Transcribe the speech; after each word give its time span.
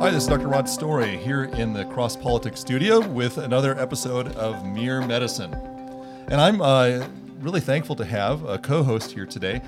Hi, 0.00 0.10
this 0.10 0.22
is 0.22 0.28
Dr. 0.28 0.46
Rod 0.46 0.68
Story 0.68 1.16
here 1.16 1.44
in 1.44 1.72
the 1.72 1.84
Cross 1.86 2.18
Politics 2.18 2.60
studio 2.60 3.00
with 3.00 3.36
another 3.36 3.76
episode 3.80 4.28
of 4.36 4.64
Mere 4.64 5.04
Medicine. 5.04 5.52
And 6.28 6.40
I'm 6.40 6.60
uh, 6.60 7.08
really 7.40 7.58
thankful 7.60 7.96
to 7.96 8.04
have 8.04 8.44
a 8.44 8.58
co 8.58 8.84
host 8.84 9.10
here 9.10 9.26
today 9.26 9.60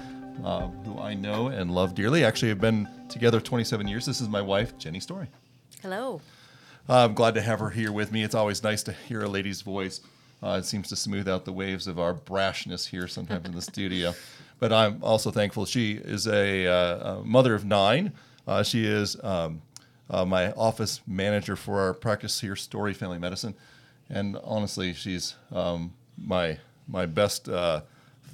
uh, 0.45 0.69
who 0.69 1.01
I 1.01 1.15
know 1.15 1.49
and 1.49 1.74
love 1.74 1.97
dearly. 1.97 2.24
Actually, 2.24 2.51
have 2.51 2.61
been 2.61 2.88
together 3.08 3.40
27 3.40 3.88
years. 3.88 4.06
This 4.06 4.21
is 4.21 4.29
my 4.29 4.40
wife, 4.40 4.79
Jenny 4.79 5.01
Story. 5.01 5.27
Hello. 5.83 6.21
Uh, 6.88 7.06
I'm 7.06 7.15
glad 7.15 7.35
to 7.35 7.40
have 7.40 7.58
her 7.58 7.71
here 7.71 7.90
with 7.90 8.12
me. 8.12 8.22
It's 8.22 8.37
always 8.37 8.62
nice 8.62 8.85
to 8.85 8.92
hear 8.92 9.22
a 9.22 9.28
lady's 9.28 9.62
voice. 9.62 10.01
Uh, 10.40 10.58
it 10.60 10.65
seems 10.65 10.88
to 10.90 10.97
smooth 10.97 11.28
out 11.28 11.44
the 11.44 11.53
waves 11.53 11.88
of 11.88 11.99
our 11.99 12.15
brashness 12.15 12.87
here 12.87 13.08
sometimes 13.08 13.47
in 13.47 13.54
the 13.54 13.62
studio. 13.62 14.15
But 14.60 14.74
I'm 14.74 15.03
also 15.03 15.31
thankful 15.31 15.65
she 15.65 15.92
is 15.92 16.27
a, 16.28 16.66
uh, 16.66 17.15
a 17.15 17.24
mother 17.24 17.55
of 17.55 17.65
nine. 17.65 18.12
Uh, 18.47 18.62
she 18.62 18.84
is 18.84 19.16
um, 19.24 19.62
uh, 20.10 20.24
my 20.24 20.52
office 20.52 21.00
manager 21.06 21.56
for 21.56 21.80
our 21.80 21.95
practice 21.95 22.41
here, 22.41 22.56
Story 22.56 22.92
Family 22.92 23.19
Medicine. 23.19 23.55
And 24.09 24.36
honestly, 24.42 24.92
she's 24.92 25.36
um, 25.52 25.92
my 26.19 26.59
my 26.88 27.06
best 27.06 27.48
uh, 27.48 27.83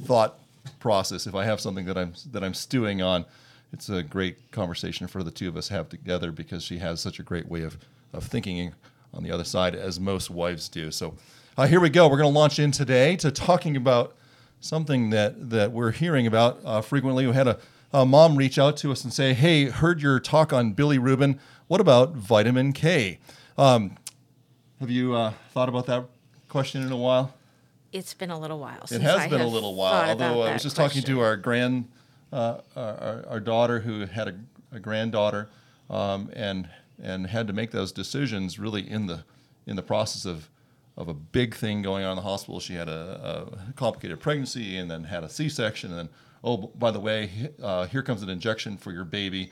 thought 0.05 0.39
process. 0.81 1.27
If 1.27 1.35
I 1.35 1.45
have 1.45 1.61
something 1.61 1.85
that 1.85 1.99
I'm 1.99 2.15
that 2.33 2.43
I'm 2.43 2.55
stewing 2.55 3.03
on, 3.03 3.27
it's 3.73 3.91
a 3.91 4.03
great 4.03 4.51
conversation 4.51 5.07
for 5.07 5.23
the 5.23 5.31
two 5.31 5.49
of 5.49 5.57
us 5.57 5.69
have 5.69 5.89
together 5.89 6.33
because 6.33 6.65
she 6.65 6.79
has 6.79 7.01
such 7.01 7.19
a 7.19 7.23
great 7.23 7.47
way 7.47 7.63
of 7.63 7.77
of 8.13 8.25
thinking 8.25 8.73
on 9.13 9.23
the 9.23 9.31
other 9.31 9.45
side, 9.45 9.75
as 9.75 10.01
most 10.01 10.31
wives 10.31 10.69
do. 10.69 10.91
So 10.91 11.15
uh, 11.59 11.67
here 11.67 11.81
we 11.81 11.91
go. 11.91 12.09
We're 12.09 12.19
going 12.19 12.33
to 12.33 12.39
launch 12.39 12.59
in 12.59 12.71
today 12.71 13.17
to 13.17 13.31
talking 13.31 13.77
about 13.77 14.15
something 14.61 15.11
that 15.11 15.51
that 15.51 15.73
we're 15.73 15.93
hearing 15.93 16.27
about 16.27 16.59
uh, 16.65 16.81
frequently. 16.81 17.27
We 17.27 17.35
had 17.35 17.49
a, 17.49 17.59
a 17.93 18.05
mom 18.05 18.37
reach 18.37 18.59
out 18.59 18.77
to 18.79 18.93
us 18.93 19.05
and 19.05 19.13
say, 19.13 19.35
"Hey, 19.35 19.67
heard 19.67 20.01
your 20.03 20.21
talk 20.21 20.53
on 20.53 20.75
bilirubin. 20.75 21.39
What 21.69 21.81
about 21.81 22.15
vitamin 22.15 22.73
K?" 22.73 23.19
Um, 23.57 23.97
have 24.81 24.91
you 24.91 25.15
uh, 25.15 25.33
thought 25.53 25.69
about 25.69 25.87
that 25.87 26.05
question 26.49 26.83
in 26.83 26.93
a 26.93 26.97
while? 26.97 27.35
It's 27.93 28.13
been 28.15 28.31
a 28.31 28.39
little 28.39 28.59
while. 28.59 28.85
It 28.91 29.01
has 29.01 29.21
I 29.21 29.29
been 29.29 29.41
a 29.41 29.47
little 29.47 29.75
while. 29.75 30.11
Although 30.11 30.43
I 30.43 30.53
was 30.53 30.63
just 30.63 30.77
talking 30.77 31.03
to 31.03 31.21
our 31.21 31.37
grand, 31.37 31.89
uh, 32.33 32.59
our, 32.77 33.25
our 33.29 33.41
daughter 33.41 33.81
who 33.81 34.05
had 34.07 34.29
a, 34.29 34.35
a 34.73 34.81
granddaughter, 34.81 35.49
um, 35.89 36.31
and 36.35 36.69
and 37.03 37.27
had 37.27 37.47
to 37.47 37.53
make 37.53 37.71
those 37.71 37.93
decisions 37.93 38.59
really 38.59 38.89
in 38.89 39.07
the 39.07 39.25
in 39.67 39.77
the 39.77 39.83
process 39.83 40.25
of 40.25 40.51
of 40.97 41.09
a 41.09 41.15
big 41.15 41.55
thing 41.55 41.83
going 41.83 42.05
on 42.05 42.13
in 42.13 42.17
the 42.17 42.23
hospital. 42.23 42.59
She 42.59 42.75
had 42.75 42.89
a, 42.89 43.51
a 43.69 43.73
complicated 43.75 44.19
pregnancy 44.21 44.77
and 44.79 44.91
then 44.91 45.05
had 45.05 45.25
a 45.25 45.29
C-section, 45.29 45.91
and 45.91 45.99
then 45.99 46.09
oh 46.47 46.57
by 46.79 46.91
the 46.91 47.01
way, 47.01 47.31
uh, 47.63 47.87
here 47.87 48.03
comes 48.03 48.23
an 48.23 48.31
injection 48.31 48.79
for 48.79 48.93
your 48.93 49.05
baby, 49.05 49.51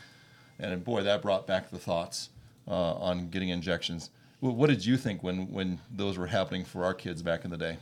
and 0.58 0.82
boy 0.84 1.02
that 1.02 1.20
brought 1.20 1.46
back 1.46 1.70
the 1.70 1.78
thoughts 1.78 2.30
uh, 2.66 2.94
on 2.94 3.28
getting 3.28 3.50
injections. 3.50 4.10
Wh- 4.40 4.44
What 4.56 4.70
did 4.70 4.86
you 4.86 4.96
think 4.96 5.22
when 5.22 5.50
when 5.52 5.80
those 5.90 6.16
were 6.16 6.28
happening 6.28 6.64
for 6.64 6.84
our 6.84 6.94
kids 6.94 7.22
back 7.22 7.44
in 7.44 7.50
the 7.50 7.58
day? 7.58 7.76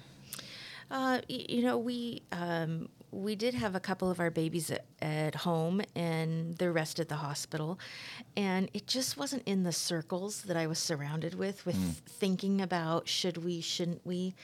Uh, 0.90 1.20
you 1.28 1.62
know, 1.62 1.78
we 1.78 2.22
um, 2.32 2.88
we 3.10 3.34
did 3.36 3.54
have 3.54 3.74
a 3.74 3.80
couple 3.80 4.10
of 4.10 4.18
our 4.20 4.30
babies 4.30 4.70
at, 4.70 4.84
at 5.00 5.34
home, 5.34 5.82
and 5.94 6.56
the 6.58 6.70
rest 6.70 6.98
at 6.98 7.08
the 7.08 7.16
hospital, 7.16 7.78
and 8.36 8.70
it 8.74 8.86
just 8.86 9.16
wasn't 9.18 9.42
in 9.46 9.62
the 9.62 9.72
circles 9.72 10.42
that 10.42 10.56
I 10.56 10.66
was 10.66 10.78
surrounded 10.78 11.34
with, 11.34 11.64
with 11.66 11.76
thinking 12.06 12.60
about 12.62 13.08
should 13.08 13.36
we, 13.44 13.60
shouldn't 13.60 14.04
we. 14.06 14.34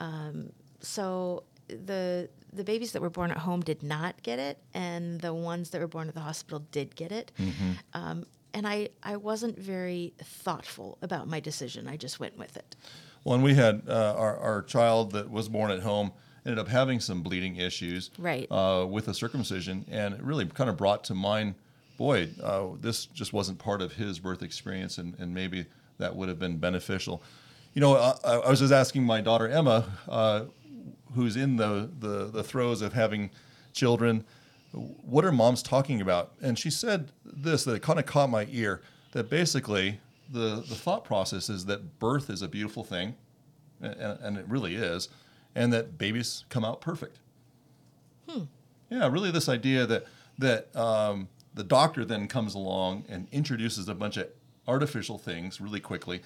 Um, 0.00 0.50
so 0.80 1.44
the 1.68 2.28
the 2.52 2.64
babies 2.64 2.92
that 2.92 3.02
were 3.02 3.10
born 3.10 3.30
at 3.30 3.38
home 3.38 3.60
did 3.60 3.82
not 3.82 4.22
get 4.22 4.38
it, 4.38 4.58
and 4.74 5.20
the 5.20 5.34
ones 5.34 5.70
that 5.70 5.80
were 5.80 5.86
born 5.88 6.08
at 6.08 6.14
the 6.14 6.20
hospital 6.20 6.60
did 6.70 6.94
get 6.96 7.12
it. 7.12 7.32
Um, 7.92 8.24
and 8.54 8.66
I, 8.66 8.88
I 9.02 9.16
wasn't 9.16 9.58
very 9.58 10.14
thoughtful 10.22 10.98
about 11.02 11.28
my 11.28 11.40
decision. 11.40 11.86
I 11.88 11.96
just 11.96 12.18
went 12.20 12.38
with 12.38 12.56
it. 12.56 12.74
Well, 13.24 13.34
and 13.34 13.44
we 13.44 13.54
had 13.54 13.82
uh, 13.88 14.14
our, 14.16 14.36
our 14.38 14.62
child 14.62 15.12
that 15.12 15.30
was 15.30 15.48
born 15.48 15.70
at 15.70 15.80
home 15.80 16.12
ended 16.44 16.58
up 16.60 16.68
having 16.68 17.00
some 17.00 17.22
bleeding 17.22 17.56
issues 17.56 18.10
Right. 18.18 18.46
uh, 18.50 18.86
with 18.88 19.08
a 19.08 19.14
circumcision, 19.14 19.84
and 19.90 20.14
it 20.14 20.22
really 20.22 20.46
kind 20.46 20.70
of 20.70 20.76
brought 20.76 21.02
to 21.04 21.14
mind, 21.14 21.56
boy, 21.98 22.28
uh, 22.42 22.68
this 22.80 23.06
just 23.06 23.32
wasn't 23.32 23.58
part 23.58 23.82
of 23.82 23.94
his 23.94 24.20
birth 24.20 24.42
experience, 24.42 24.96
and, 24.98 25.14
and 25.18 25.34
maybe 25.34 25.66
that 25.98 26.14
would 26.14 26.28
have 26.28 26.38
been 26.38 26.58
beneficial. 26.58 27.20
You 27.74 27.80
know, 27.80 27.96
I, 27.96 28.36
I 28.36 28.48
was 28.48 28.60
just 28.60 28.72
asking 28.72 29.02
my 29.04 29.20
daughter 29.20 29.48
Emma, 29.48 29.84
uh, 30.08 30.44
who's 31.16 31.36
in 31.36 31.56
the, 31.56 31.90
the 31.98 32.26
the 32.26 32.44
throes 32.44 32.82
of 32.82 32.92
having 32.92 33.30
children, 33.72 34.24
what 34.72 35.24
are 35.24 35.32
moms 35.32 35.62
talking 35.62 36.00
about? 36.00 36.32
And 36.40 36.58
she 36.58 36.70
said 36.70 37.10
this 37.24 37.64
that 37.64 37.74
it 37.74 37.82
kind 37.82 37.98
of 37.98 38.06
caught 38.06 38.30
my 38.30 38.46
ear 38.50 38.82
that 39.12 39.28
basically 39.28 40.00
the, 40.30 40.64
the 40.68 40.74
thought 40.74 41.04
process 41.04 41.48
is 41.48 41.66
that 41.66 41.98
birth 41.98 42.30
is 42.30 42.42
a 42.42 42.48
beautiful 42.48 42.84
thing, 42.84 43.16
and, 43.80 43.94
and 43.94 44.36
it 44.38 44.46
really 44.48 44.76
is, 44.76 45.08
and 45.54 45.72
that 45.72 45.98
babies 45.98 46.44
come 46.48 46.64
out 46.64 46.80
perfect. 46.80 47.18
Yeah, 48.90 49.08
really, 49.08 49.30
this 49.30 49.48
idea 49.48 49.86
that 49.86 50.06
that 50.38 50.74
um, 50.76 51.28
the 51.54 51.64
doctor 51.64 52.04
then 52.04 52.28
comes 52.28 52.54
along 52.54 53.04
and 53.08 53.26
introduces 53.32 53.88
a 53.88 53.94
bunch 53.94 54.16
of 54.16 54.28
artificial 54.68 55.18
things 55.18 55.60
really 55.60 55.80
quickly. 55.80 56.20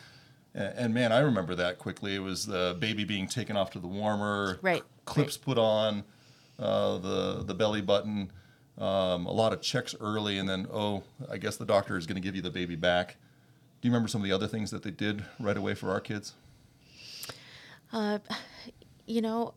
And, 0.55 0.93
man, 0.93 1.13
I 1.13 1.21
remember 1.21 1.55
that 1.55 1.79
quickly. 1.79 2.15
It 2.17 2.19
was 2.21 2.45
the 2.47 2.77
baby 2.81 3.05
being 3.05 3.29
taken 3.29 3.57
off 3.57 3.71
to 3.73 3.79
the 3.79 3.87
warmer, 3.87 4.59
Right, 4.63 4.83
clips 5.05 5.37
put 5.37 5.59
on, 5.59 6.03
uh, 6.59 6.99
the 6.99 7.45
the 7.45 7.55
belly 7.55 7.81
button, 7.81 8.33
um, 8.77 9.27
a 9.27 9.33
lot 9.33 9.53
of 9.53 9.61
checks 9.63 9.95
early, 10.01 10.39
and 10.39 10.49
then 10.49 10.67
oh, 10.73 11.05
I 11.31 11.37
guess 11.39 11.57
the 11.57 11.65
doctor 11.67 11.97
is 11.97 12.07
going 12.07 12.17
to 12.17 12.21
give 12.21 12.35
you 12.35 12.43
the 12.43 12.51
baby 12.51 12.75
back. 12.77 13.17
Do 13.81 13.89
you 13.89 13.93
remember 13.93 14.09
some 14.09 14.21
of 14.23 14.27
the 14.27 14.33
other 14.33 14.49
things 14.49 14.71
that 14.73 14.83
they 14.83 14.91
did 14.91 15.25
right 15.39 15.57
away 15.57 15.75
for 15.75 15.91
our 15.91 16.01
kids? 16.01 16.35
Uh, 17.93 18.19
You 19.07 19.23
know, 19.23 19.55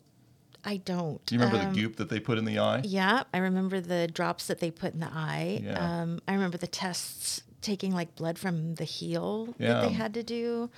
I 0.63 0.77
don't. 0.77 1.23
Do 1.25 1.35
you 1.35 1.41
remember 1.41 1.61
Um, 1.67 1.73
the 1.73 1.81
goop 1.81 1.95
that 1.97 2.09
they 2.09 2.19
put 2.19 2.37
in 2.37 2.45
the 2.45 2.57
eye? 2.59 2.81
Yeah, 2.83 3.23
I 3.33 3.37
remember 3.39 3.81
the 3.81 4.07
drops 4.07 4.47
that 4.47 4.59
they 4.59 4.71
put 4.71 4.93
in 4.93 4.99
the 4.99 5.11
eye. 5.11 5.61
Yeah. 5.63 6.01
Um, 6.01 6.21
I 6.27 6.33
remember 6.33 6.57
the 6.57 6.67
tests 6.67 7.43
taking 7.63 7.94
like 7.94 8.16
blood 8.16 8.38
from 8.38 8.75
the 8.75 8.84
heel 8.84 9.56
that 9.57 9.81
they 9.81 9.94
had 9.94 10.13
to 10.13 10.24
do. 10.24 10.69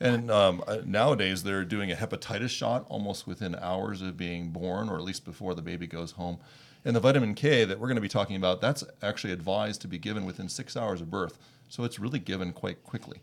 And 0.00 0.30
um, 0.30 0.62
uh, 0.66 0.78
nowadays, 0.84 1.42
they're 1.42 1.64
doing 1.64 1.90
a 1.90 1.96
hepatitis 1.96 2.50
shot 2.50 2.86
almost 2.88 3.26
within 3.26 3.56
hours 3.56 4.00
of 4.00 4.16
being 4.16 4.50
born, 4.50 4.88
or 4.88 4.96
at 4.96 5.02
least 5.02 5.24
before 5.24 5.54
the 5.54 5.62
baby 5.62 5.88
goes 5.88 6.12
home. 6.12 6.38
And 6.84 6.94
the 6.94 7.00
vitamin 7.00 7.34
K 7.34 7.64
that 7.64 7.80
we're 7.80 7.88
going 7.88 7.96
to 7.96 8.00
be 8.00 8.08
talking 8.08 8.36
about, 8.36 8.60
that's 8.60 8.84
actually 9.02 9.32
advised 9.32 9.80
to 9.80 9.88
be 9.88 9.98
given 9.98 10.24
within 10.24 10.48
six 10.48 10.76
hours 10.76 11.00
of 11.00 11.10
birth. 11.10 11.36
So 11.68 11.82
it's 11.82 11.98
really 11.98 12.20
given 12.20 12.52
quite 12.52 12.84
quickly. 12.84 13.20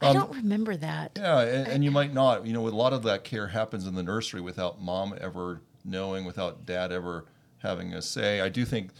I 0.00 0.14
don't 0.14 0.34
remember 0.34 0.76
that. 0.76 1.12
Yeah, 1.16 1.40
and, 1.40 1.68
and 1.68 1.84
you 1.84 1.90
might 1.90 2.14
not. 2.14 2.46
You 2.46 2.54
know, 2.54 2.66
a 2.66 2.70
lot 2.70 2.94
of 2.94 3.02
that 3.02 3.22
care 3.24 3.48
happens 3.48 3.86
in 3.86 3.94
the 3.94 4.02
nursery 4.02 4.40
without 4.40 4.80
mom 4.80 5.14
ever 5.20 5.60
knowing, 5.84 6.24
without 6.24 6.64
dad 6.64 6.92
ever 6.92 7.26
having 7.58 7.92
a 7.92 8.00
say. 8.00 8.40
I 8.40 8.48
do 8.48 8.64
think 8.64 8.90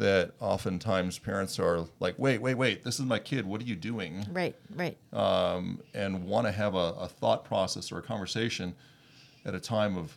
that 0.00 0.32
oftentimes 0.40 1.18
parents 1.18 1.58
are 1.58 1.84
like, 2.00 2.14
wait, 2.16 2.40
wait, 2.40 2.54
wait, 2.54 2.82
this 2.82 2.98
is 2.98 3.04
my 3.04 3.18
kid. 3.18 3.44
What 3.44 3.60
are 3.60 3.64
you 3.64 3.76
doing? 3.76 4.24
Right, 4.32 4.56
right. 4.74 4.96
um, 5.12 5.78
and 5.92 6.24
want 6.24 6.46
to 6.46 6.52
have 6.52 6.74
a, 6.74 6.94
a 6.98 7.06
thought 7.06 7.44
process 7.44 7.92
or 7.92 7.98
a 7.98 8.02
conversation 8.02 8.74
at 9.44 9.54
a 9.54 9.60
time 9.60 9.98
of 9.98 10.16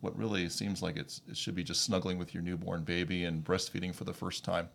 what 0.00 0.16
really 0.16 0.48
seems 0.48 0.80
like 0.80 0.96
it's, 0.96 1.22
it 1.28 1.36
should 1.36 1.56
be 1.56 1.64
just 1.64 1.82
snuggling 1.82 2.18
with 2.18 2.34
your 2.34 2.42
newborn 2.44 2.84
baby 2.84 3.24
and 3.24 3.44
breastfeeding 3.44 3.92
for 3.92 4.04
the 4.04 4.12
first 4.12 4.44
time. 4.44 4.68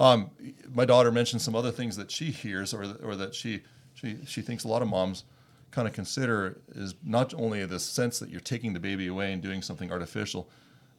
Um, 0.00 0.32
my 0.74 0.84
daughter 0.84 1.12
mentioned 1.12 1.40
some 1.40 1.54
other 1.54 1.70
things 1.70 1.96
that 1.96 2.10
she 2.10 2.32
hears 2.32 2.74
or, 2.74 2.96
or 3.04 3.14
that 3.14 3.36
she, 3.36 3.62
she, 3.94 4.18
she 4.26 4.42
thinks 4.42 4.64
a 4.64 4.68
lot 4.68 4.82
of 4.82 4.88
moms 4.88 5.22
kind 5.70 5.86
of 5.86 5.94
consider 5.94 6.58
is 6.74 6.96
not 7.04 7.32
only 7.34 7.64
the 7.64 7.78
sense 7.78 8.18
that 8.18 8.30
you're 8.30 8.40
taking 8.40 8.72
the 8.72 8.80
baby 8.80 9.06
away 9.06 9.32
and 9.32 9.42
doing 9.42 9.62
something 9.62 9.92
artificial, 9.92 10.50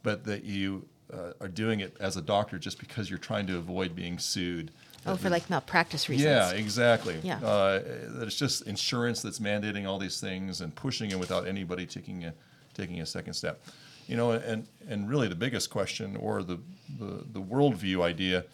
but 0.03 0.24
that 0.24 0.46
you 0.46 0.88
uh, 1.13 1.34
are 1.40 1.47
doing 1.47 1.79
it 1.79 1.95
as 2.00 2.18
a 2.18 2.22
doctor 2.22 2.57
just 2.59 2.79
because 2.79 3.09
you're 3.09 3.19
trying 3.19 3.47
to 3.47 3.57
avoid 3.57 3.95
being 3.95 4.19
sued. 4.19 4.72
Oh, 5.05 5.16
for 5.16 5.29
like 5.29 5.49
malpractice 5.49 6.09
reasons. 6.09 6.26
Yeah, 6.26 6.52
exactly. 6.52 7.20
Yeah. 7.23 7.37
Uh, 7.37 7.79
that 8.09 8.23
it's 8.28 8.35
just 8.35 8.67
insurance 8.67 9.22
that's 9.22 9.40
mandating 9.40 9.87
all 9.87 9.99
these 9.99 10.20
things 10.20 10.59
and 10.59 10.76
pushing 10.76 11.11
it 11.11 11.20
without 11.20 11.47
anybody 11.47 11.85
taking 11.85 12.26
a 12.26 12.34
taking 12.73 12.99
a 12.99 13.05
second 13.05 13.34
step. 13.34 13.64
You 14.08 14.17
know, 14.17 14.32
and 14.32 14.67
and 14.90 15.09
really 15.09 15.28
the 15.28 15.35
biggest 15.35 15.70
question 15.70 16.17
or 16.17 16.43
the 16.43 16.59
the, 16.99 17.23
the 17.32 17.41
worldview 17.41 18.02
idea. 18.02 18.46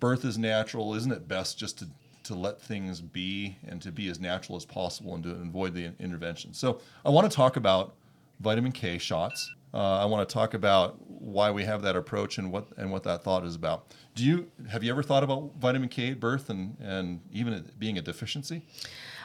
Birth 0.00 0.24
is 0.24 0.38
natural, 0.38 0.94
isn't 0.94 1.12
it 1.12 1.28
best 1.28 1.58
just 1.58 1.78
to 1.80 1.86
to 2.24 2.34
let 2.34 2.60
things 2.60 3.00
be 3.00 3.56
and 3.68 3.80
to 3.82 3.92
be 3.92 4.08
as 4.08 4.18
natural 4.18 4.56
as 4.56 4.64
possible 4.64 5.14
and 5.14 5.22
to 5.24 5.30
avoid 5.30 5.74
the 5.74 5.92
intervention. 6.00 6.54
So 6.54 6.80
I 7.04 7.10
want 7.10 7.30
to 7.30 7.34
talk 7.34 7.56
about 7.56 7.94
vitamin 8.40 8.72
K 8.72 8.98
shots. 8.98 9.53
Uh, 9.74 9.98
I 9.98 10.04
want 10.04 10.26
to 10.28 10.32
talk 10.32 10.54
about 10.54 11.00
why 11.08 11.50
we 11.50 11.64
have 11.64 11.82
that 11.82 11.96
approach 11.96 12.38
and 12.38 12.52
what 12.52 12.68
and 12.76 12.92
what 12.92 13.02
that 13.02 13.24
thought 13.24 13.44
is 13.44 13.56
about. 13.56 13.92
Do 14.14 14.24
you 14.24 14.50
have 14.70 14.84
you 14.84 14.92
ever 14.92 15.02
thought 15.02 15.24
about 15.24 15.50
vitamin 15.58 15.88
K 15.88 16.10
at 16.12 16.20
birth 16.20 16.48
and 16.48 16.76
and 16.80 17.20
even 17.32 17.52
it 17.52 17.78
being 17.78 17.98
a 17.98 18.02
deficiency? 18.02 18.62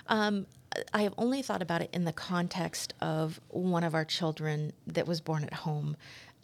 Um, 0.07 0.47
I 0.93 1.03
have 1.03 1.13
only 1.19 1.41
thought 1.43 1.61
about 1.61 1.81
it 1.81 1.89
in 1.93 2.03
the 2.05 2.13
context 2.13 2.93
of 2.99 3.39
one 3.49 3.83
of 3.83 3.93
our 3.93 4.05
children 4.05 4.73
that 4.87 5.07
was 5.07 5.21
born 5.21 5.43
at 5.43 5.53
home 5.53 5.95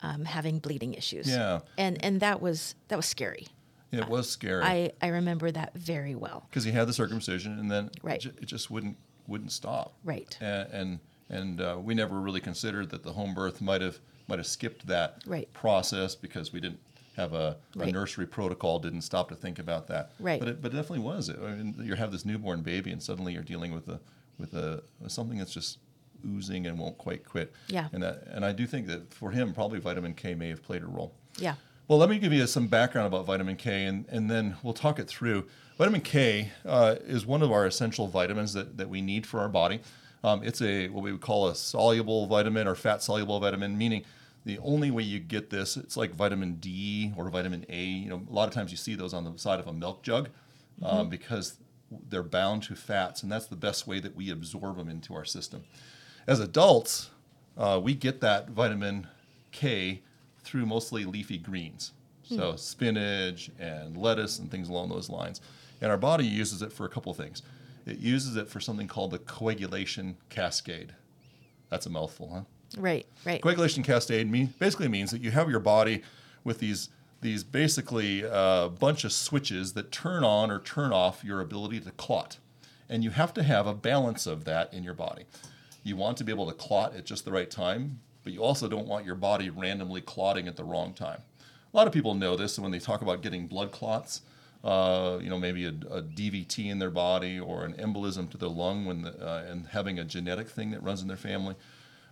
um, 0.04 0.26
having 0.26 0.60
bleeding 0.60 0.94
issues. 0.94 1.28
Yeah. 1.28 1.62
And 1.78 2.04
and 2.06 2.20
that 2.20 2.42
was 2.42 2.76
that 2.90 2.96
was 2.98 3.08
scary. 3.08 3.48
It 3.92 4.08
was 4.10 4.30
scary 4.30 4.62
I, 4.64 4.92
I 5.02 5.08
remember 5.08 5.52
that 5.52 5.74
very 5.74 6.16
well. 6.16 6.46
because 6.50 6.66
he 6.66 6.72
had 6.72 6.86
the 6.88 6.94
circumcision, 6.94 7.58
and 7.58 7.72
then 7.72 7.90
Right. 8.04 8.24
it, 8.26 8.38
it 8.42 8.46
just 8.46 8.70
wouldn't 8.70 8.98
wouldn't 9.26 9.52
stop. 9.52 9.94
Right. 10.04 10.38
And 10.42 10.70
and, 10.72 11.00
and 11.30 11.62
uh, 11.62 11.78
we 11.82 11.94
never 11.94 12.20
really 12.20 12.42
considered 12.42 12.90
that 12.92 13.04
the 13.04 13.14
home 13.14 13.34
birth 13.34 13.62
might 13.62 13.82
have 13.82 14.00
might 14.28 14.40
have 14.40 14.48
skipped 14.48 14.88
that 14.88 15.22
Right. 15.28 15.52
process 15.54 16.16
because 16.16 16.52
we 16.52 16.60
didn't 16.60 16.80
have 17.16 17.34
a, 17.34 17.58
a 17.80 17.92
nursery 17.92 18.26
protocol. 18.26 18.80
Didn't 18.80 19.02
stop 19.02 19.30
to 19.30 19.36
think 19.36 19.60
about 19.60 19.88
that. 19.88 20.12
Right. 20.20 20.40
But 20.40 20.50
it, 20.50 20.62
but 20.62 20.74
it 20.74 20.76
definitely 20.76 21.06
was. 21.06 21.30
I 21.30 21.34
mean, 21.56 21.76
you 21.80 21.94
have 21.96 22.12
this 22.12 22.26
newborn 22.26 22.62
baby, 22.62 22.92
and 22.92 23.02
suddenly 23.02 23.34
you're 23.34 23.44
dealing 23.44 23.72
with 23.74 23.88
a 23.88 24.00
with 24.40 24.54
a 24.54 24.84
something 25.08 25.38
that's 25.38 25.54
just 25.54 25.78
oozing 26.26 26.66
and 26.68 26.78
won't 26.80 26.98
quite 26.98 27.24
quit. 27.24 27.54
Yeah. 27.68 27.88
And 27.94 28.02
that, 28.04 28.24
and 28.32 28.44
I 28.44 28.52
do 28.52 28.66
think 28.66 28.88
that 28.88 29.14
for 29.14 29.32
him, 29.32 29.54
probably 29.54 29.80
vitamin 29.80 30.14
K 30.16 30.34
may 30.34 30.50
have 30.50 30.64
played 30.64 30.82
a 30.82 30.88
role. 30.88 31.14
Yeah. 31.38 31.56
Well, 31.88 32.00
let 32.00 32.10
me 32.10 32.18
give 32.18 32.34
you 32.34 32.48
some 32.48 32.68
background 32.68 33.06
about 33.08 33.26
vitamin 33.28 33.58
K, 33.58 33.86
and, 33.86 34.06
and 34.10 34.30
then 34.30 34.56
we'll 34.64 34.74
talk 34.74 34.98
it 34.98 35.08
through. 35.08 35.46
Vitamin 35.78 36.02
K 36.02 36.50
uh, 36.66 36.96
is 37.06 37.28
one 37.28 37.44
of 37.44 37.52
our 37.52 37.66
essential 37.68 38.08
vitamins 38.08 38.54
that, 38.54 38.78
that 38.78 38.90
we 38.90 39.02
need 39.02 39.28
for 39.28 39.40
our 39.40 39.50
body. 39.50 39.82
Um, 40.26 40.42
it's 40.44 40.62
a 40.62 40.88
what 40.90 41.04
we 41.04 41.12
would 41.12 41.22
call 41.22 41.50
a 41.50 41.56
soluble 41.56 42.26
vitamin 42.26 42.68
or 42.68 42.74
fat 42.74 43.04
soluble 43.04 43.40
vitamin, 43.40 43.78
meaning 43.78 44.04
the 44.44 44.58
only 44.60 44.90
way 44.90 45.04
you 45.04 45.20
get 45.20 45.52
this, 45.52 45.78
it's 45.78 45.96
like 45.96 46.16
vitamin 46.16 46.56
D 46.56 47.14
or 47.16 47.30
vitamin 47.30 47.64
A. 47.70 47.84
You 47.84 48.10
know, 48.10 48.22
a 48.28 48.34
lot 48.34 48.48
of 48.48 48.54
times 48.54 48.72
you 48.72 48.78
see 48.78 48.96
those 48.96 49.14
on 49.14 49.24
the 49.24 49.38
side 49.38 49.60
of 49.60 49.68
a 49.68 49.74
milk 49.74 50.02
jug 50.02 50.30
um, 50.82 51.10
because 51.10 51.58
they're 52.10 52.24
bound 52.24 52.64
to 52.64 52.76
fats, 52.76 53.22
and 53.22 53.32
that's 53.32 53.46
the 53.46 53.56
best 53.56 53.86
way 53.86 54.00
that 54.00 54.16
we 54.16 54.32
absorb 54.32 54.78
them 54.78 54.90
into 54.90 55.14
our 55.14 55.26
system. 55.26 55.64
As 56.26 56.40
adults, 56.40 57.12
uh, 57.56 57.80
we 57.82 57.94
get 57.94 58.20
that 58.22 58.50
vitamin 58.50 59.08
K 59.52 60.02
through 60.44 60.66
mostly 60.66 61.06
leafy 61.06 61.38
greens. 61.38 61.92
So 62.24 62.56
spinach 62.56 63.52
and 63.60 63.96
lettuce 63.96 64.40
and 64.40 64.50
things 64.50 64.70
along 64.70 64.90
those 64.90 65.12
lines. 65.12 65.42
And 65.82 65.92
our 65.92 65.98
body 65.98 66.26
uses 66.26 66.64
it 66.64 66.74
for 66.74 66.86
a 66.88 66.90
couple 66.90 67.12
of 67.12 67.18
things. 67.18 67.44
It 67.86 68.00
uses 68.00 68.36
it 68.36 68.50
for 68.50 68.60
something 68.60 68.88
called 68.88 69.12
the 69.12 69.20
coagulation 69.20 70.18
cascade. 70.30 70.94
That's 71.70 71.86
a 71.86 71.90
mouthful, 71.90 72.32
huh? 72.34 72.42
Right. 72.80 73.06
Right. 73.26 73.42
Coagulation 73.42 73.84
cascade 73.84 74.30
mean, 74.30 74.54
basically 74.60 74.88
means 74.88 75.12
that 75.12 75.22
you 75.22 75.32
have 75.32 75.50
your 75.50 75.60
body 75.60 76.02
with 76.44 76.60
these 76.60 76.90
these 77.22 77.44
basically 77.44 78.22
a 78.22 78.32
uh, 78.32 78.70
bunch 78.70 79.04
of 79.04 79.12
switches 79.12 79.74
that 79.74 79.92
turn 79.92 80.24
on 80.24 80.52
or 80.52 80.60
turn 80.60 80.92
off 80.92 81.24
your 81.24 81.42
ability 81.42 81.80
to 81.80 81.92
clot, 81.92 82.38
and 82.88 83.04
you 83.04 83.10
have 83.10 83.34
to 83.34 83.42
have 83.42 83.66
a 83.66 83.74
balance 83.74 84.28
of 84.28 84.44
that 84.46 84.72
in 84.74 84.84
your 84.84 84.94
body. 84.94 85.24
You 85.84 85.96
want 85.96 86.18
to 86.18 86.24
be 86.24 86.32
able 86.32 86.46
to 86.48 86.54
clot 86.54 86.96
at 86.96 87.06
just 87.06 87.26
the 87.26 87.32
right 87.32 87.50
time, 87.50 88.00
but 88.24 88.32
you 88.32 88.44
also 88.44 88.68
don't 88.68 88.88
want 88.88 89.06
your 89.06 89.16
body 89.16 89.50
randomly 89.50 90.02
clotting 90.02 90.48
at 90.48 90.56
the 90.56 90.64
wrong 90.64 90.94
time. 90.94 91.22
A 91.74 91.78
lot 91.78 91.88
of 91.88 91.94
people 91.94 92.14
know 92.14 92.36
this, 92.36 92.58
and 92.58 92.64
when 92.64 92.72
they 92.72 92.80
talk 92.80 93.02
about 93.02 93.22
getting 93.22 93.48
blood 93.48 93.72
clots, 93.72 94.22
uh, 94.66 95.20
you 95.22 95.30
know, 95.30 95.38
maybe 95.38 95.66
a, 95.66 95.70
a 95.70 96.02
DVT 96.02 96.72
in 96.72 96.80
their 96.80 96.90
body 96.90 97.40
or 97.40 97.64
an 97.64 97.74
embolism 97.74 98.30
to 98.32 98.38
their 98.38 98.50
lung, 98.50 98.84
when 98.84 99.04
the, 99.04 99.12
uh, 99.24 99.46
and 99.48 99.68
having 99.68 100.00
a 100.00 100.04
genetic 100.04 100.50
thing 100.50 100.72
that 100.72 100.82
runs 100.82 101.04
in 101.04 101.08
their 101.08 101.16
family. 101.16 101.56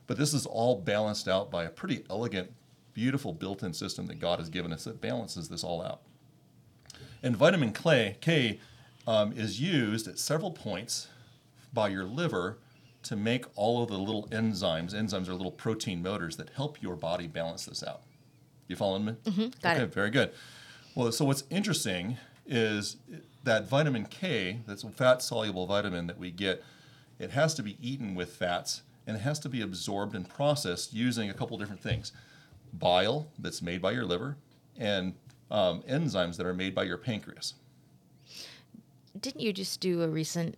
But 0.06 0.18
this 0.18 0.36
is 0.36 0.46
all 0.46 0.80
balanced 0.80 1.28
out 1.28 1.50
by 1.50 1.64
a 1.64 1.70
pretty 1.70 2.06
elegant, 2.12 2.52
beautiful 2.94 3.34
built 3.34 3.64
in 3.64 3.74
system 3.74 4.06
that 4.06 4.20
God 4.20 4.38
has 4.38 4.50
given 4.50 4.72
us 4.72 4.84
that 4.84 5.02
balances 5.02 5.50
this 5.50 5.64
all 5.64 5.82
out. 5.82 6.02
And 7.24 7.36
vitamin 7.36 7.74
K, 7.74 8.18
K 8.22 8.60
um, 9.08 9.34
is 9.34 9.60
used 9.60 10.08
at 10.08 10.20
several 10.20 10.52
points 10.52 11.08
by 11.74 11.88
your 11.88 12.04
liver 12.04 12.60
to 13.04 13.16
make 13.16 13.46
all 13.56 13.82
of 13.82 13.90
the 13.90 13.98
little 13.98 14.28
enzymes. 14.28 14.94
Enzymes 14.94 15.28
are 15.28 15.34
little 15.34 15.52
protein 15.52 16.04
motors 16.04 16.38
that 16.38 16.52
help 16.52 16.80
your 16.84 16.96
body 16.96 17.26
balance 17.26 17.66
this 17.66 17.84
out. 17.84 18.02
You 18.68 18.76
following 18.76 19.06
me? 19.06 19.14
Mm-hmm, 19.24 19.48
got 19.62 19.76
okay, 19.78 19.84
it. 19.86 19.94
very 19.94 20.12
good. 20.12 20.32
Well, 20.94 21.12
so 21.12 21.26
what's 21.26 21.46
interesting 21.50 22.18
is 22.46 22.98
that 23.44 23.68
vitamin 23.68 24.06
K, 24.06 24.60
that's 24.68 24.84
a 24.84 24.90
fat 24.90 25.22
soluble 25.22 25.66
vitamin 25.68 26.08
that 26.08 26.18
we 26.18 26.32
get, 26.32 26.64
it 27.20 27.32
has 27.32 27.54
to 27.56 27.64
be 27.64 27.78
eaten 27.82 28.16
with 28.16 28.36
fats 28.36 28.82
and 29.06 29.18
it 29.18 29.22
has 29.22 29.40
to 29.40 29.50
be 29.50 29.62
absorbed 29.62 30.16
and 30.16 30.28
processed 30.28 30.94
using 30.94 31.30
a 31.30 31.34
couple 31.34 31.58
different 31.58 31.82
things 31.82 32.12
bile 32.74 33.28
that's 33.38 33.62
made 33.62 33.82
by 33.82 33.92
your 33.92 34.06
liver 34.06 34.38
and 34.78 35.14
um, 35.52 35.84
enzymes 35.84 36.38
that 36.38 36.46
are 36.46 36.54
made 36.54 36.74
by 36.74 36.84
your 36.84 36.98
pancreas. 36.98 37.54
Didn't 39.20 39.42
you 39.42 39.54
just 39.54 39.80
do 39.80 40.02
a 40.02 40.08
recent 40.08 40.58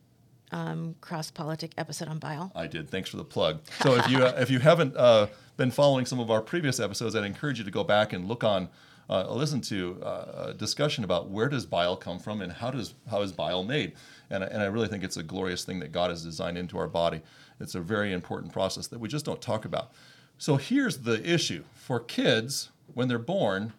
um, 0.52 0.96
cross 1.02 1.30
politic 1.30 1.74
episode 1.78 2.08
on 2.08 2.20
bile? 2.20 2.52
I 2.56 2.68
did. 2.68 2.90
Thanks 2.90 3.10
for 3.10 3.18
the 3.18 3.26
plug. 3.26 3.62
So 3.82 3.96
if 3.96 4.10
you 4.10 4.24
uh, 4.24 4.34
if 4.38 4.50
you 4.50 4.60
haven't 4.60 4.96
uh, 4.96 5.28
been 5.58 5.72
following 5.72 6.06
some 6.06 6.20
of 6.20 6.32
our 6.32 6.42
previous 6.42 6.80
episodes, 6.80 7.16
I'd 7.16 7.26
encourage 7.26 7.60
you 7.60 7.66
to 7.66 7.72
go 7.72 7.84
back 7.84 8.14
and 8.14 8.28
look 8.28 8.44
on, 8.44 8.70
uh, 9.10 9.32
listen 9.34 9.62
to 9.62 10.02
uh, 10.04 10.46
a 10.48 10.54
discussion 10.54 11.04
about 11.04 11.30
where 11.30 11.50
does 11.50 11.66
bile 11.66 11.96
come 11.96 12.20
from 12.20 12.42
and 12.42 12.52
how 12.52 12.72
does 12.72 12.94
how 13.10 13.22
is 13.22 13.32
bile 13.32 13.64
made. 13.64 13.94
And 14.30 14.44
and 14.44 14.62
I 14.62 14.66
really 14.66 14.88
think 14.88 15.04
it's 15.04 15.18
a 15.18 15.24
glorious 15.24 15.64
thing 15.64 15.80
that 15.80 15.92
God 15.92 16.10
has 16.10 16.24
designed 16.24 16.58
into 16.58 16.78
our 16.78 16.88
body. 16.88 17.22
It's 17.60 17.76
a 17.76 17.82
very 17.82 18.14
important 18.14 18.52
process 18.52 18.88
that 18.88 19.00
we 19.00 19.08
just 19.08 19.26
don't 19.26 19.42
talk 19.42 19.66
about. 19.66 19.92
So 20.38 20.58
here's 20.58 21.00
the 21.00 21.24
issue 21.28 21.64
for 21.74 22.00
kids 22.00 22.70
when 22.94 23.08
they're 23.08 23.18
born, 23.20 23.74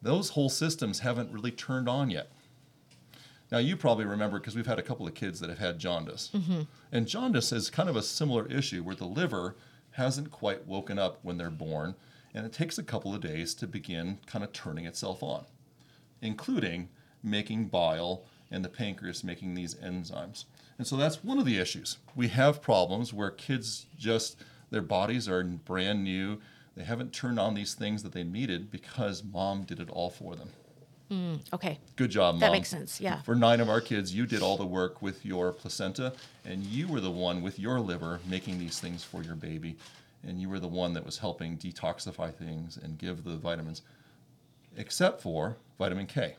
those 0.00 0.30
whole 0.30 0.48
systems 0.48 1.00
haven't 1.00 1.32
really 1.32 1.50
turned 1.50 1.88
on 1.88 2.10
yet. 2.10 2.30
Now, 3.50 3.58
you 3.58 3.76
probably 3.76 4.04
remember 4.04 4.38
because 4.38 4.54
we've 4.56 4.66
had 4.66 4.78
a 4.78 4.82
couple 4.82 5.06
of 5.06 5.14
kids 5.14 5.40
that 5.40 5.48
have 5.48 5.58
had 5.58 5.78
jaundice. 5.78 6.30
And 6.92 7.06
jaundice 7.06 7.50
is 7.52 7.70
kind 7.70 7.88
of 7.88 7.96
a 7.96 8.02
similar 8.02 8.46
issue 8.46 8.82
where 8.82 8.94
the 8.94 9.06
liver 9.06 9.56
hasn't 9.92 10.30
quite 10.30 10.66
woken 10.66 10.98
up 10.98 11.18
when 11.22 11.38
they're 11.38 11.50
born, 11.50 11.94
and 12.34 12.46
it 12.46 12.52
takes 12.52 12.78
a 12.78 12.82
couple 12.82 13.14
of 13.14 13.20
days 13.20 13.54
to 13.54 13.66
begin 13.66 14.18
kind 14.26 14.44
of 14.44 14.52
turning 14.52 14.86
itself 14.86 15.22
on, 15.22 15.44
including 16.20 16.88
making 17.22 17.66
bile 17.66 18.24
and 18.50 18.64
the 18.64 18.68
pancreas 18.68 19.24
making 19.24 19.54
these 19.54 19.74
enzymes. 19.76 20.44
And 20.78 20.86
so 20.86 20.96
that's 20.96 21.24
one 21.24 21.38
of 21.38 21.44
the 21.44 21.58
issues. 21.58 21.98
We 22.14 22.28
have 22.28 22.62
problems 22.62 23.12
where 23.12 23.30
kids 23.30 23.86
just, 23.98 24.36
their 24.70 24.82
bodies 24.82 25.28
are 25.28 25.42
brand 25.42 26.04
new. 26.04 26.38
They 26.76 26.84
haven't 26.84 27.12
turned 27.12 27.40
on 27.40 27.54
these 27.54 27.74
things 27.74 28.02
that 28.04 28.12
they 28.12 28.22
needed 28.22 28.70
because 28.70 29.24
mom 29.24 29.64
did 29.64 29.80
it 29.80 29.90
all 29.90 30.10
for 30.10 30.36
them. 30.36 30.50
Hmm, 31.08 31.34
okay. 31.52 31.78
Good 31.96 32.10
job, 32.10 32.34
mom. 32.34 32.40
That 32.40 32.52
makes 32.52 32.68
sense, 32.68 33.00
yeah. 33.00 33.22
For 33.22 33.34
nine 33.34 33.60
of 33.60 33.70
our 33.70 33.80
kids, 33.80 34.14
you 34.14 34.26
did 34.26 34.42
all 34.42 34.56
the 34.56 34.66
work 34.66 35.00
with 35.00 35.24
your 35.24 35.52
placenta, 35.52 36.12
and 36.44 36.62
you 36.64 36.86
were 36.86 37.00
the 37.00 37.10
one 37.10 37.42
with 37.42 37.58
your 37.58 37.80
liver 37.80 38.20
making 38.28 38.58
these 38.58 38.78
things 38.78 39.02
for 39.02 39.22
your 39.22 39.34
baby, 39.34 39.76
and 40.26 40.40
you 40.40 40.48
were 40.48 40.60
the 40.60 40.68
one 40.68 40.92
that 40.94 41.04
was 41.04 41.18
helping 41.18 41.56
detoxify 41.56 42.34
things 42.34 42.76
and 42.76 42.98
give 42.98 43.24
the 43.24 43.36
vitamins, 43.36 43.82
except 44.76 45.20
for 45.20 45.56
vitamin 45.78 46.06
K. 46.06 46.36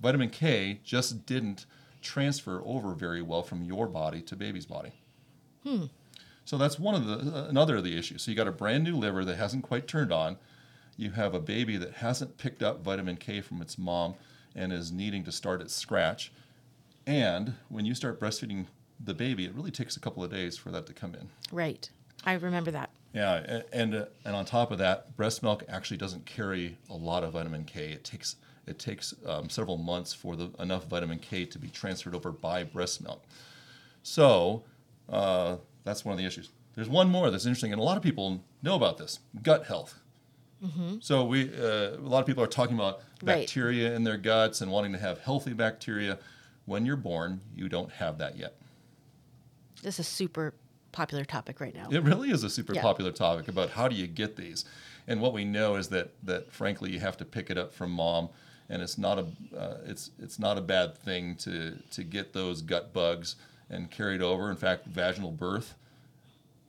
Vitamin 0.00 0.30
K 0.30 0.80
just 0.84 1.26
didn't 1.26 1.66
transfer 2.02 2.62
over 2.64 2.94
very 2.94 3.22
well 3.22 3.42
from 3.42 3.62
your 3.62 3.86
body 3.86 4.20
to 4.22 4.36
baby's 4.36 4.66
body. 4.66 4.92
Hmm. 5.64 5.84
So 6.44 6.56
that's 6.56 6.78
one 6.78 6.94
of 6.94 7.06
the 7.06 7.46
another 7.48 7.76
of 7.76 7.84
the 7.84 7.98
issues. 7.98 8.22
So 8.22 8.30
you 8.30 8.36
got 8.36 8.46
a 8.46 8.52
brand 8.52 8.84
new 8.84 8.96
liver 8.96 9.24
that 9.24 9.36
hasn't 9.36 9.64
quite 9.64 9.88
turned 9.88 10.12
on. 10.12 10.36
You 10.96 11.10
have 11.10 11.34
a 11.34 11.40
baby 11.40 11.76
that 11.76 11.94
hasn't 11.94 12.38
picked 12.38 12.62
up 12.62 12.82
vitamin 12.82 13.16
K 13.16 13.40
from 13.40 13.60
its 13.60 13.76
mom 13.76 14.14
and 14.54 14.72
is 14.72 14.92
needing 14.92 15.24
to 15.24 15.32
start 15.32 15.60
at 15.60 15.70
scratch. 15.70 16.32
And 17.06 17.54
when 17.68 17.84
you 17.84 17.94
start 17.94 18.20
breastfeeding 18.20 18.66
the 19.04 19.14
baby, 19.14 19.44
it 19.44 19.54
really 19.54 19.70
takes 19.70 19.96
a 19.96 20.00
couple 20.00 20.24
of 20.24 20.30
days 20.30 20.56
for 20.56 20.70
that 20.70 20.86
to 20.86 20.92
come 20.92 21.14
in. 21.14 21.28
Right. 21.52 21.90
I 22.24 22.34
remember 22.34 22.70
that. 22.70 22.90
Yeah, 23.16 23.34
a- 23.48 23.74
and 23.74 23.94
uh, 23.94 24.04
and 24.26 24.36
on 24.36 24.44
top 24.44 24.70
of 24.70 24.78
that, 24.78 25.16
breast 25.16 25.42
milk 25.42 25.64
actually 25.70 25.96
doesn't 25.96 26.26
carry 26.26 26.76
a 26.90 26.94
lot 26.94 27.24
of 27.24 27.32
vitamin 27.32 27.64
K. 27.64 27.90
It 27.92 28.04
takes 28.04 28.36
it 28.66 28.78
takes 28.78 29.14
um, 29.24 29.48
several 29.48 29.78
months 29.78 30.12
for 30.12 30.36
the 30.36 30.50
enough 30.58 30.86
vitamin 30.86 31.18
K 31.18 31.46
to 31.46 31.58
be 31.58 31.68
transferred 31.68 32.14
over 32.14 32.30
by 32.30 32.62
breast 32.64 33.02
milk. 33.02 33.22
So 34.02 34.64
uh, 35.08 35.56
that's 35.84 36.04
one 36.04 36.12
of 36.12 36.18
the 36.18 36.26
issues. 36.26 36.50
There's 36.74 36.90
one 36.90 37.08
more 37.08 37.30
that's 37.30 37.46
interesting, 37.46 37.72
and 37.72 37.80
a 37.80 37.84
lot 37.84 37.96
of 37.96 38.02
people 38.02 38.44
know 38.62 38.74
about 38.74 38.98
this: 38.98 39.20
gut 39.42 39.64
health. 39.66 39.98
So 41.00 41.24
we 41.24 41.48
uh, 41.54 41.96
a 41.96 42.08
lot 42.08 42.20
of 42.20 42.26
people 42.26 42.42
are 42.42 42.48
talking 42.48 42.76
about 42.76 43.00
Right. 43.22 43.40
bacteria 43.40 43.94
in 43.94 44.04
their 44.04 44.18
guts 44.18 44.60
and 44.60 44.70
wanting 44.70 44.92
to 44.92 44.98
have 44.98 45.20
healthy 45.20 45.54
bacteria. 45.54 46.18
When 46.66 46.84
you're 46.84 46.96
born, 46.96 47.40
you 47.54 47.68
don't 47.70 47.90
have 47.92 48.18
that 48.18 48.36
yet. 48.36 48.56
This 49.82 49.98
is 50.00 50.06
super 50.08 50.52
popular 50.92 51.24
topic 51.24 51.60
right 51.60 51.74
now. 51.74 51.88
It 51.90 52.02
really 52.02 52.30
is 52.30 52.42
a 52.44 52.50
super 52.50 52.74
Yeah. 52.74 52.82
popular 52.82 53.12
topic 53.12 53.48
about 53.48 53.70
how 53.70 53.88
do 53.88 53.94
you 53.96 54.06
get 54.06 54.36
these, 54.36 54.64
and 55.06 55.20
what 55.20 55.32
we 55.32 55.44
know 55.44 55.76
is 55.76 55.88
that 55.88 56.10
that 56.24 56.52
frankly 56.52 56.90
you 56.92 57.00
have 57.00 57.16
to 57.18 57.24
pick 57.24 57.50
it 57.50 57.58
up 57.58 57.72
from 57.72 57.90
mom, 57.90 58.28
and 58.68 58.82
it's 58.82 58.96
not 58.98 59.18
a 59.18 59.26
uh, 59.56 59.78
it's 59.84 60.10
it's 60.18 60.38
not 60.38 60.58
a 60.58 60.60
bad 60.62 60.96
thing 60.96 61.36
to 61.36 61.78
to 61.90 62.02
get 62.02 62.32
those 62.32 62.62
gut 62.62 62.92
bugs 62.92 63.36
and 63.68 63.90
carry 63.90 64.14
it 64.14 64.22
over. 64.22 64.50
In 64.50 64.56
fact, 64.56 64.86
vaginal 64.86 65.32
birth, 65.32 65.74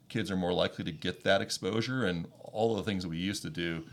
kids 0.09 0.31
are 0.31 0.36
more 0.38 0.53
likely 0.53 0.83
to 0.83 0.91
get 0.91 1.24
that 1.24 1.41
exposure, 1.41 2.05
and 2.05 2.27
all 2.43 2.71
of 2.77 2.83
the 2.83 2.89
things 2.89 3.03
that 3.03 3.09
we 3.09 3.17
used 3.17 3.41
to 3.43 3.50
do. 3.50 3.83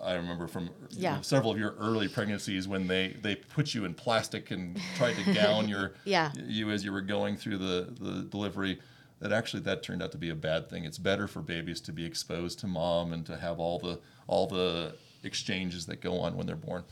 I 0.00 0.14
remember 0.14 0.46
from 0.46 0.70
Yeah. 0.90 1.20
several 1.22 1.50
of 1.50 1.58
your 1.58 1.72
early 1.72 2.06
pregnancies 2.06 2.68
when 2.68 2.86
they, 2.86 3.16
they 3.20 3.34
put 3.34 3.74
you 3.74 3.84
in 3.84 3.94
plastic 3.94 4.52
and 4.52 4.80
tried 4.96 5.16
to 5.16 5.24
gown 5.34 5.68
your 5.74 5.94
Yeah. 6.04 6.30
you 6.46 6.70
as 6.70 6.84
you 6.84 6.92
were 6.92 7.00
going 7.00 7.36
through 7.36 7.58
the, 7.58 7.92
the 8.00 8.22
delivery 8.22 8.80
that 9.22 9.32
actually 9.32 9.62
that 9.62 9.82
turned 9.82 10.02
out 10.02 10.12
to 10.12 10.18
be 10.18 10.30
a 10.30 10.34
bad 10.36 10.68
thing 10.70 10.84
it's 10.84 10.98
better 10.98 11.28
for 11.28 11.40
babies 11.40 11.80
to 11.80 11.92
be 11.92 12.04
exposed 12.06 12.58
to 12.60 12.66
mom 12.68 13.12
and 13.12 13.26
to 13.26 13.36
have 13.38 13.60
all 13.60 13.78
the 13.78 14.00
all 14.28 14.46
the 14.48 14.94
exchanges 15.24 15.86
that 15.86 16.00
go 16.02 16.18
on 16.20 16.36
when 16.36 16.46
they're 16.46 16.56
born 16.56 16.84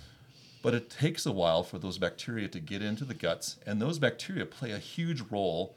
But 0.63 0.75
it 0.75 0.91
takes 0.91 1.27
a 1.27 1.33
while 1.33 1.63
for 1.65 1.79
those 1.79 1.99
bacteria 1.99 2.49
to 2.49 2.61
get 2.61 2.83
into 2.83 3.05
the 3.05 3.15
guts, 3.15 3.59
and 3.67 3.81
those 3.81 3.99
bacteria 3.99 4.47
play 4.47 4.73
a 4.73 4.79
huge 4.79 5.23
role 5.31 5.77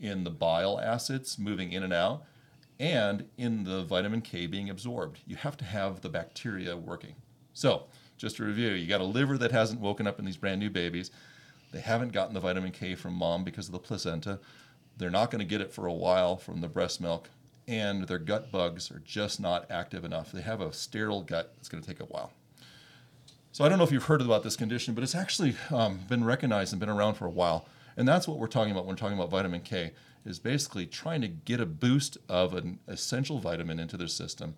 in 0.00 0.24
the 0.24 0.30
bile 0.30 0.80
acids 0.80 1.38
moving 1.38 1.72
in 1.72 1.82
and 1.84 1.92
out 1.94 2.24
and 2.80 3.28
in 3.38 3.64
the 3.64 3.84
vitamin 3.84 4.22
K 4.22 4.46
being 4.46 4.70
absorbed. 4.70 5.20
You 5.26 5.36
have 5.36 5.56
to 5.58 5.64
have 5.66 6.02
the 6.02 6.10
bacteria 6.10 6.76
working. 6.76 7.16
So, 7.54 7.84
just 8.18 8.36
to 8.36 8.44
review, 8.44 8.70
you 8.70 8.86
got 8.88 9.00
a 9.00 9.04
liver 9.04 9.38
that 9.38 9.52
hasn't 9.52 9.80
woken 9.80 10.06
up 10.06 10.18
in 10.18 10.24
these 10.26 10.36
brand 10.36 10.60
new 10.60 10.70
babies. 10.70 11.10
They 11.72 11.80
haven't 11.80 12.12
gotten 12.12 12.34
the 12.34 12.40
vitamin 12.40 12.72
K 12.72 12.94
from 12.94 13.14
mom 13.14 13.44
because 13.44 13.66
of 13.68 13.72
the 13.72 13.78
placenta. 13.80 14.40
They're 14.98 15.10
not 15.10 15.30
going 15.30 15.38
to 15.40 15.44
get 15.44 15.60
it 15.60 15.72
for 15.72 15.86
a 15.86 15.92
while 15.92 16.36
from 16.36 16.60
the 16.60 16.68
breast 16.68 17.00
milk, 17.00 17.30
and 17.66 18.04
their 18.06 18.18
gut 18.18 18.50
bugs 18.50 18.90
are 18.90 19.00
just 19.04 19.40
not 19.40 19.70
active 19.70 20.04
enough. 20.04 20.32
They 20.32 20.42
have 20.42 20.60
a 20.60 20.72
sterile 20.72 21.22
gut. 21.22 21.54
It's 21.58 21.68
going 21.68 21.82
to 21.82 21.88
take 21.88 22.00
a 22.00 22.04
while. 22.04 22.32
So 23.52 23.64
I 23.64 23.68
don't 23.68 23.78
know 23.78 23.84
if 23.84 23.92
you've 23.92 24.04
heard 24.04 24.20
about 24.20 24.42
this 24.42 24.56
condition, 24.56 24.94
but 24.94 25.02
it's 25.02 25.14
actually 25.14 25.56
um, 25.70 26.00
been 26.08 26.24
recognized 26.24 26.72
and 26.72 26.80
been 26.80 26.88
around 26.88 27.14
for 27.14 27.26
a 27.26 27.30
while. 27.30 27.66
And 27.96 28.06
that's 28.06 28.28
what 28.28 28.38
we're 28.38 28.46
talking 28.46 28.70
about 28.70 28.84
when 28.84 28.94
we're 28.94 28.98
talking 28.98 29.16
about 29.18 29.30
vitamin 29.30 29.62
K, 29.62 29.92
is 30.24 30.38
basically 30.38 30.86
trying 30.86 31.20
to 31.22 31.28
get 31.28 31.60
a 31.60 31.66
boost 31.66 32.18
of 32.28 32.54
an 32.54 32.78
essential 32.86 33.38
vitamin 33.38 33.78
into 33.80 33.96
their 33.96 34.08
system 34.08 34.54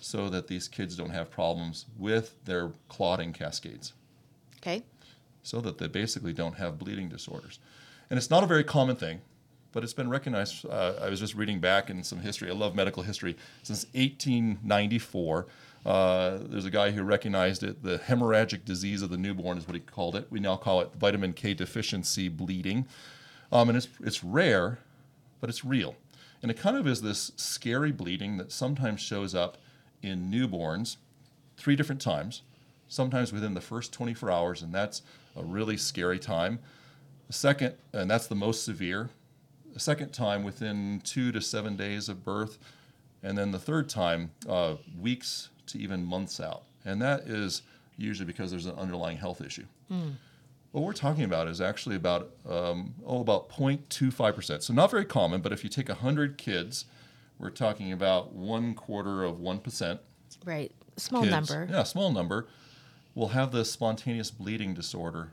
so 0.00 0.28
that 0.28 0.48
these 0.48 0.68
kids 0.68 0.96
don't 0.96 1.10
have 1.10 1.30
problems 1.30 1.86
with 1.96 2.44
their 2.44 2.72
clotting 2.88 3.32
cascades, 3.32 3.92
Okay. 4.58 4.82
so 5.42 5.60
that 5.60 5.78
they 5.78 5.86
basically 5.86 6.32
don't 6.32 6.54
have 6.56 6.78
bleeding 6.78 7.08
disorders. 7.08 7.60
And 8.10 8.18
it's 8.18 8.28
not 8.28 8.42
a 8.42 8.46
very 8.46 8.64
common 8.64 8.96
thing, 8.96 9.20
but 9.72 9.82
it's 9.82 9.94
been 9.94 10.08
recognized. 10.08 10.66
Uh, 10.66 10.94
I 11.00 11.08
was 11.08 11.18
just 11.18 11.34
reading 11.34 11.58
back 11.58 11.90
in 11.90 12.04
some 12.04 12.20
history. 12.20 12.50
I 12.50 12.54
love 12.54 12.74
medical 12.74 13.02
history. 13.02 13.36
Since 13.62 13.86
1894, 13.94 15.46
uh, 15.84 16.38
there's 16.42 16.64
a 16.64 16.70
guy 16.70 16.90
who 16.90 17.02
recognized 17.02 17.62
it. 17.62 17.82
The 17.82 17.98
hemorrhagic 17.98 18.64
disease 18.64 19.02
of 19.02 19.10
the 19.10 19.16
newborn 19.16 19.58
is 19.58 19.66
what 19.66 19.74
he 19.74 19.80
called 19.80 20.14
it. 20.14 20.26
We 20.30 20.40
now 20.40 20.56
call 20.56 20.80
it 20.80 20.90
vitamin 20.94 21.32
K 21.32 21.54
deficiency 21.54 22.28
bleeding. 22.28 22.86
Um, 23.50 23.68
and 23.68 23.76
it's, 23.76 23.88
it's 24.00 24.22
rare, 24.22 24.78
but 25.40 25.50
it's 25.50 25.64
real. 25.64 25.96
And 26.42 26.50
it 26.50 26.56
kind 26.56 26.76
of 26.76 26.86
is 26.86 27.02
this 27.02 27.32
scary 27.36 27.92
bleeding 27.92 28.36
that 28.38 28.52
sometimes 28.52 29.00
shows 29.00 29.34
up 29.34 29.58
in 30.02 30.30
newborns 30.30 30.96
three 31.56 31.76
different 31.76 32.00
times, 32.00 32.42
sometimes 32.88 33.32
within 33.32 33.54
the 33.54 33.60
first 33.60 33.92
24 33.92 34.30
hours, 34.30 34.62
and 34.62 34.74
that's 34.74 35.02
a 35.36 35.42
really 35.42 35.76
scary 35.76 36.18
time. 36.18 36.58
The 37.28 37.32
second, 37.32 37.74
and 37.92 38.10
that's 38.10 38.26
the 38.26 38.34
most 38.34 38.64
severe, 38.64 39.10
the 39.72 39.80
second 39.80 40.12
time 40.12 40.42
within 40.44 41.00
two 41.04 41.32
to 41.32 41.40
seven 41.40 41.76
days 41.76 42.08
of 42.08 42.24
birth, 42.24 42.58
and 43.22 43.36
then 43.38 43.50
the 43.52 43.58
third 43.58 43.88
time, 43.88 44.30
uh, 44.48 44.76
weeks 45.00 45.48
to 45.68 45.78
even 45.78 46.04
months 46.04 46.40
out. 46.40 46.62
And 46.84 47.00
that 47.02 47.22
is 47.22 47.62
usually 47.96 48.26
because 48.26 48.50
there's 48.50 48.66
an 48.66 48.74
underlying 48.76 49.18
health 49.18 49.40
issue. 49.40 49.64
What 50.72 50.84
we're 50.84 50.94
talking 50.94 51.24
about 51.24 51.48
is 51.48 51.60
actually 51.60 51.96
about 51.96 52.30
um, 52.48 52.94
oh 53.04 53.20
about 53.20 53.50
0.25%. 53.50 54.62
So 54.62 54.72
not 54.72 54.90
very 54.90 55.04
common, 55.04 55.42
but 55.42 55.52
if 55.52 55.62
you 55.62 55.68
take 55.68 55.88
100 55.88 56.38
kids, 56.38 56.86
we're 57.38 57.50
talking 57.50 57.92
about 57.92 58.32
one 58.32 58.74
quarter 58.74 59.22
of 59.24 59.36
1% 59.36 59.98
Right. 60.44 60.72
Small 60.96 61.22
kids, 61.22 61.30
number. 61.30 61.68
Yeah, 61.70 61.82
small 61.82 62.10
number 62.10 62.48
will 63.14 63.28
have 63.28 63.52
this 63.52 63.70
spontaneous 63.70 64.30
bleeding 64.30 64.74
disorder, 64.74 65.32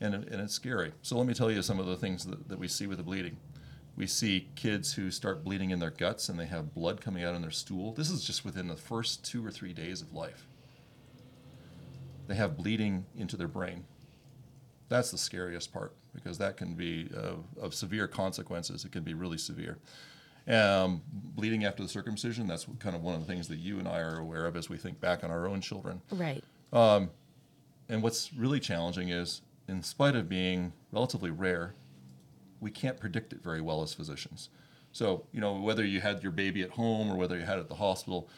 and, 0.00 0.14
and 0.14 0.40
it's 0.40 0.54
scary. 0.54 0.92
So 1.02 1.16
let 1.16 1.26
me 1.26 1.34
tell 1.34 1.50
you 1.50 1.62
some 1.62 1.78
of 1.78 1.86
the 1.86 1.96
things 1.96 2.26
that, 2.26 2.48
that 2.48 2.58
we 2.58 2.68
see 2.68 2.86
with 2.86 2.98
the 2.98 3.04
bleeding. 3.04 3.36
We 4.00 4.06
see 4.06 4.48
kids 4.56 4.94
who 4.94 5.10
start 5.10 5.44
bleeding 5.44 5.68
in 5.68 5.78
their 5.78 5.90
guts 5.90 6.30
and 6.30 6.40
they 6.40 6.46
have 6.46 6.72
blood 6.72 7.02
coming 7.02 7.22
out 7.22 7.34
in 7.34 7.42
their 7.42 7.50
stool. 7.50 7.92
This 7.92 8.08
is 8.08 8.24
just 8.24 8.46
within 8.46 8.66
the 8.66 8.74
first 8.74 9.26
two 9.26 9.46
or 9.46 9.50
three 9.50 9.74
days 9.74 10.00
of 10.00 10.14
life. 10.14 10.46
They 12.26 12.34
have 12.34 12.56
bleeding 12.56 13.04
into 13.14 13.36
their 13.36 13.46
brain. 13.46 13.84
That's 14.88 15.10
the 15.10 15.18
scariest 15.18 15.70
part 15.70 15.92
because 16.14 16.38
that 16.38 16.56
can 16.56 16.72
be 16.72 17.10
of, 17.14 17.44
of 17.60 17.74
severe 17.74 18.08
consequences. 18.08 18.86
It 18.86 18.92
can 18.92 19.02
be 19.02 19.12
really 19.12 19.36
severe. 19.36 19.76
Um, 20.48 21.02
bleeding 21.12 21.66
after 21.66 21.82
the 21.82 21.88
circumcision, 21.90 22.46
that's 22.46 22.66
kind 22.78 22.96
of 22.96 23.02
one 23.02 23.16
of 23.16 23.20
the 23.20 23.26
things 23.26 23.48
that 23.48 23.58
you 23.58 23.78
and 23.78 23.86
I 23.86 23.98
are 23.98 24.16
aware 24.16 24.46
of 24.46 24.56
as 24.56 24.70
we 24.70 24.78
think 24.78 24.98
back 24.98 25.22
on 25.22 25.30
our 25.30 25.46
own 25.46 25.60
children. 25.60 26.00
Right. 26.10 26.42
And 26.72 28.02
what's 28.02 28.32
really 28.32 28.60
challenging 28.60 29.10
is, 29.10 29.42
in 29.68 29.82
spite 29.82 30.16
of 30.16 30.26
being 30.26 30.72
relatively 30.90 31.30
rare, 31.30 31.74
we 32.60 32.70
can't 32.70 32.98
predict 32.98 33.32
it 33.32 33.42
very 33.42 33.60
well 33.60 33.82
as 33.82 33.94
physicians. 33.94 34.48
So, 34.92 35.24
you 35.32 35.40
know, 35.40 35.54
whether 35.54 35.84
you 35.84 36.00
had 36.00 36.22
your 36.22 36.32
baby 36.32 36.62
at 36.62 36.70
home 36.70 37.10
or 37.10 37.16
whether 37.16 37.38
you 37.38 37.44
had 37.44 37.58
it 37.58 37.62
at 37.62 37.68
the 37.68 37.76
hospital, 37.76 38.28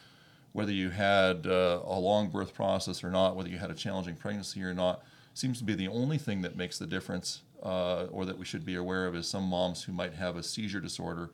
whether 0.51 0.71
you 0.71 0.89
had 0.91 1.47
uh, 1.47 1.81
a 1.83 1.99
long 1.99 2.29
birth 2.29 2.53
process 2.53 3.03
or 3.03 3.09
not, 3.09 3.35
whether 3.35 3.49
you 3.49 3.57
had 3.57 3.71
a 3.71 3.75
challenging 3.75 4.15
pregnancy 4.15 4.61
or 4.61 4.73
not, 4.73 5.03
seems 5.33 5.57
to 5.57 5.63
be 5.63 5.73
the 5.73 5.87
only 5.87 6.17
thing 6.17 6.41
that 6.43 6.55
makes 6.55 6.77
the 6.77 6.85
difference 6.85 7.41
uh, 7.63 8.05
or 8.11 8.25
that 8.25 8.37
we 8.37 8.45
should 8.45 8.65
be 8.65 8.75
aware 8.75 9.07
of 9.07 9.15
is 9.15 9.27
some 9.27 9.43
moms 9.43 9.83
who 9.83 9.91
might 9.91 10.13
have 10.13 10.35
a 10.35 10.43
seizure 10.43 10.79
disorder 10.79 11.31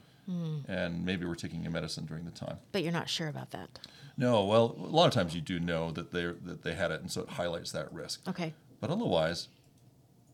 and 0.68 1.04
maybe 1.04 1.26
we're 1.26 1.36
taking 1.36 1.66
a 1.66 1.70
medicine 1.70 2.06
during 2.06 2.24
the 2.24 2.32
time. 2.32 2.58
But 2.72 2.84
you're 2.84 2.92
not 2.92 3.10
sure 3.10 3.28
about 3.28 3.52
that. 3.52 3.80
No, 4.18 4.46
well, 4.46 4.76
a 4.78 4.86
lot 4.86 5.08
of 5.08 5.14
times 5.14 5.34
you 5.34 5.42
do 5.42 5.60
know 5.60 5.92
that 5.92 6.12
they 6.12 6.26
that 6.26 6.62
they 6.62 6.76
had 6.76 6.92
it, 6.92 7.02
and 7.02 7.12
so 7.12 7.22
it 7.22 7.30
highlights 7.30 7.72
that 7.72 7.92
risk. 7.92 8.28
Okay. 8.28 8.54
But 8.80 8.90
otherwise, 8.90 9.48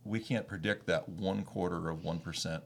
we 0.05 0.19
can't 0.19 0.47
predict 0.47 0.85
that 0.85 1.09
one 1.09 1.43
quarter 1.43 1.89
of 1.89 2.03
one 2.03 2.19
percent 2.19 2.63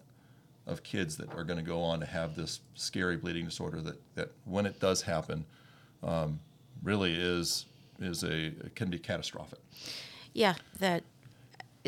of 0.67 0.83
kids 0.83 1.17
that 1.17 1.33
are 1.33 1.43
going 1.43 1.57
to 1.57 1.65
go 1.65 1.81
on 1.81 1.99
to 1.99 2.05
have 2.05 2.35
this 2.35 2.59
scary 2.75 3.17
bleeding 3.17 3.45
disorder. 3.45 3.81
That 3.81 3.99
that 4.15 4.31
when 4.45 4.65
it 4.65 4.79
does 4.79 5.01
happen, 5.01 5.45
um, 6.03 6.39
really 6.83 7.15
is 7.15 7.65
is 7.99 8.23
a 8.23 8.51
can 8.75 8.89
be 8.89 8.99
catastrophic. 8.99 9.59
Yeah, 10.33 10.55
that 10.79 11.03